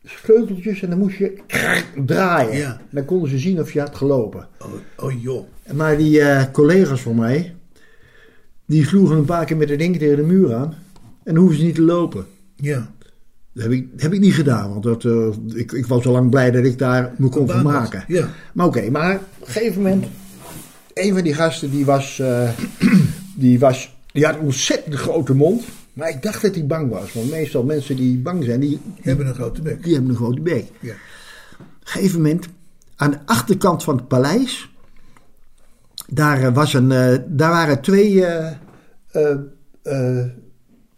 [0.03, 1.37] sleuteltjes en dan moest je
[2.05, 2.57] draaien.
[2.57, 2.71] Ja.
[2.71, 4.47] En dan konden ze zien of je had gelopen.
[4.59, 5.45] Oh, oh joh.
[5.73, 7.55] Maar die eh, collega's van mij,
[8.65, 10.75] die sloegen een paar keer met de ding tegen de muur aan.
[11.23, 12.25] En dan hoeven ze niet te lopen.
[12.55, 12.93] Ja.
[13.55, 16.29] Dat heb ik, heb ik niet gedaan, want dat, eh, ik, ik was al lang
[16.29, 17.51] blij dat ik daar me kon had.
[17.55, 18.03] vermaken.
[18.07, 18.29] Ja.
[18.53, 20.05] Maar oké, maar op een gegeven moment,
[20.93, 22.49] een van die gasten die was, eh,
[23.35, 25.63] die was, die had een ontzettend grote mond.
[25.93, 28.81] Maar ik dacht dat hij bang was, want meestal mensen die bang zijn, die, Die
[29.01, 29.83] hebben een grote bek.
[29.83, 30.65] die hebben een grote bek.
[30.79, 30.91] Ja.
[30.91, 30.97] Op
[31.59, 32.47] een gegeven moment,
[32.95, 34.69] aan de achterkant van het paleis,
[36.07, 36.87] daar, eh, was een,
[37.27, 38.25] daar waren twee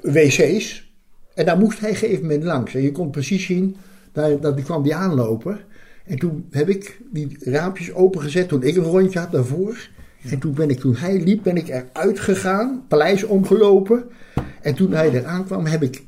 [0.01, 0.86] wc's.
[1.37, 2.73] En daar moest hij een gegeven moment langs.
[2.73, 3.75] En je kon precies zien,
[4.11, 5.59] daar, dat kwam die aanlopen.
[6.05, 9.89] En toen heb ik die raampjes opengezet toen ik een rondje had daarvoor.
[10.29, 14.03] En toen ben ik, toen hij liep, ben ik eruit gegaan, paleis omgelopen.
[14.61, 16.03] En toen hij eraan kwam, heb ik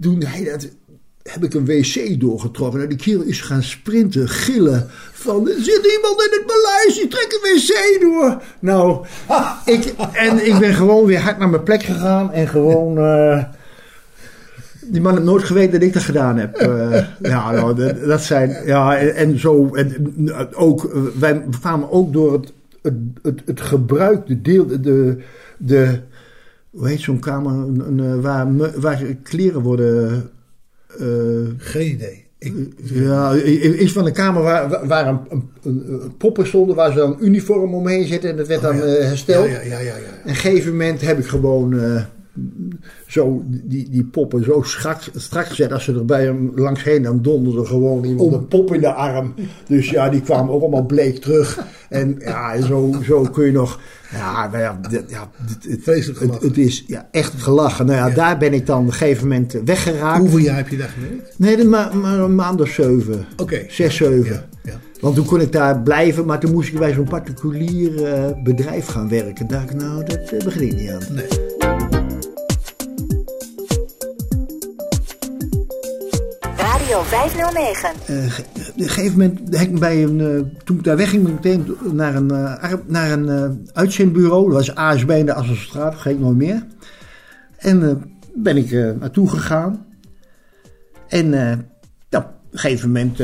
[0.00, 0.68] toen hij dat,
[1.22, 2.82] heb ik een wc doorgetrokken.
[2.82, 4.86] En die kerel is gaan sprinten, gillen.
[5.12, 8.42] Van, er zit iemand in het paleis, die trekt een wc door.
[8.60, 9.06] Nou,
[9.76, 12.32] ik, en ik ben gewoon weer hard naar mijn plek gegaan.
[12.32, 12.98] En gewoon...
[12.98, 13.44] eh,
[14.92, 16.56] die man heeft nooit geweten dat ik dat gedaan heb.
[16.56, 18.56] Eh, ja, nou, dat, dat zijn...
[18.66, 19.74] Ja, en, en zo...
[19.74, 24.66] En, eh, ook, eh, wij kwamen ook door het, het, het, het gebruik, de deel...
[24.66, 25.16] De,
[25.58, 25.98] de,
[26.70, 27.52] hoe heet zo'n kamer?
[27.52, 28.46] Een, een, eh, waar,
[28.80, 30.30] waar kleren worden...
[30.98, 31.06] eh,
[31.56, 32.24] Geen idee.
[32.38, 36.92] Ik, ja, iets van een kamer waar, waar- een, een, een- een poppen stonden, waar
[36.92, 38.84] ze dan uniform omheen zetten en dat werd dan Oh ja.
[38.84, 39.46] eh, hersteld.
[39.46, 39.92] Ja, ja, ja, ja, ja.
[39.94, 42.02] En op een gegeven moment heb ik gewoon, eh,
[43.06, 45.72] zo die, die poppen zo strak, strak gezet.
[45.72, 48.92] Als ze er bij hem langs heen, dan donderde gewoon iemand een pop in de
[48.92, 49.34] arm.
[49.68, 51.66] Dus ja, die kwamen ook allemaal bleek terug.
[51.88, 53.80] En ja, zo, zo kun je nog...
[54.12, 57.86] Ja, nou ja, ja dit- het, het, het is ja, echt gelachen.
[57.86, 60.18] Nou ja, daar ben ik dan op een gegeven moment weggeraakt.
[60.18, 61.34] Hoeveel jaar heb je daar gewerkt?
[61.38, 63.26] Nee, de ma- maar een maand of zeven.
[63.36, 63.64] Oké.
[63.68, 64.44] Zes, zeven.
[64.64, 64.72] Ja.
[65.00, 68.86] Want toen kon ik daar blijven, maar toen moest ik bij zo'n particulier eh, bedrijf
[68.86, 69.46] gaan werken.
[69.46, 71.00] Daar dacht ik, nou, dat eh, begin ik niet aan.
[71.14, 71.45] Nee.
[76.86, 77.90] Radio 509.
[78.06, 81.76] Eh, op een gegeven moment, bij een, eh, toen ik daar wegging, ben ik meteen
[81.96, 84.44] naar een, eh, ar- naar een uitzendbureau.
[84.44, 86.66] Dat was ASB in de Asselstraat, ging nooit meer.
[87.56, 88.02] En
[88.34, 89.86] ben ik naartoe gegaan.
[91.08, 93.16] En nou, op een gegeven moment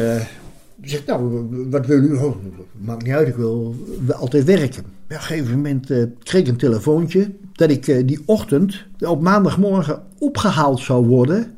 [0.82, 2.14] zegt, nou, wat wil u?
[2.16, 2.36] Oh,
[2.78, 3.74] maakt niet uit, ik wil
[4.12, 4.84] altijd werken.
[4.84, 5.86] Op een gegeven moment
[6.22, 11.56] kreeg ik een telefoontje dat ik die ochtend op maandagmorgen opgehaald zou worden.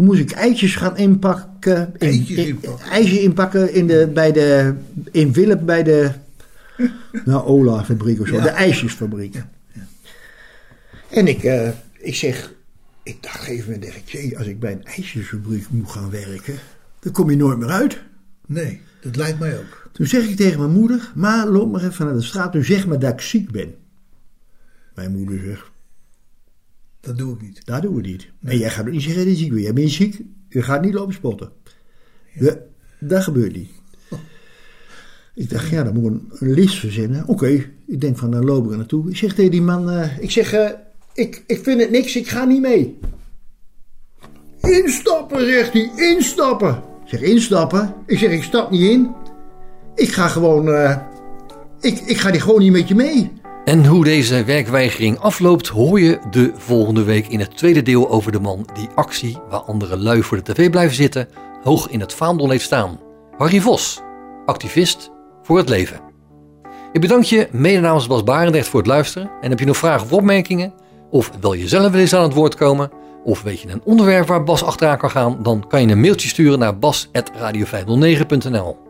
[0.00, 1.92] Toen moest ik eitjes gaan inpakken.
[1.98, 2.86] in- Eitjes in- inpakken?
[2.90, 4.74] eitjes inpakken in, de, bij de,
[5.10, 6.10] in Willem bij de
[7.24, 8.34] nou, Ola fabriek of zo.
[8.36, 8.42] Ja.
[8.42, 9.42] De ijsjesfabriek.
[11.10, 12.52] En ik, eh, ik zeg,
[13.02, 16.54] ik dacht moment, dacht ik, jee, als ik bij een ijsjesfabriek moet gaan werken,
[17.00, 17.98] dan kom je nooit meer uit.
[18.46, 19.88] Nee, dat lijkt mij ook.
[19.92, 22.86] Toen zeg ik tegen mijn moeder, ma, loop maar even naar de straat, nu zeg
[22.86, 23.74] maar dat ik ziek ben.
[24.94, 25.69] Mijn moeder zegt,
[27.00, 27.66] Dat doe ik niet.
[27.66, 28.30] dat doen we niet.
[28.42, 29.62] En jij gaat ook niet zeggen dat je ziek bent.
[29.62, 31.52] Jij bent ziek, je gaat niet lopen spotten.
[32.32, 32.56] Ja,
[32.98, 33.70] dat gebeurt niet.
[35.34, 37.26] Ik dacht, ja, dan moet ik een list verzinnen.
[37.26, 37.46] Oké,
[37.86, 39.10] ik denk van, dan loop ik er naartoe.
[39.10, 40.70] Ik zeg tegen die man, eh, ik zeg, eh,
[41.14, 42.98] ik, ik vind het niks, ik ga niet mee.
[44.60, 46.82] Instappen, zegt hij, instappen.
[47.04, 47.94] Ik zeg, instappen?
[48.06, 49.10] Ik zeg, ik stap niet in.
[49.94, 50.96] Ik ga gewoon, eh,
[51.80, 53.32] ik, ik ga die gewoon niet met je mee.
[53.64, 58.32] En hoe deze werkweigering afloopt, hoor je de volgende week in het tweede deel over
[58.32, 61.28] de man die actie, waar andere lui voor de tv blijven zitten,
[61.62, 63.00] hoog in het vaandel heeft staan.
[63.36, 64.00] Harry Vos,
[64.46, 65.10] activist
[65.42, 66.00] voor het leven.
[66.92, 69.30] Ik bedank je mede namens Bas Barendrecht voor het luisteren.
[69.40, 70.72] En heb je nog vragen of opmerkingen?
[71.10, 72.90] Of wil je zelf wel eens aan het woord komen?
[73.24, 75.42] Of weet je een onderwerp waar Bas achteraan kan gaan?
[75.42, 78.89] Dan kan je een mailtje sturen naar bas.radio509.nl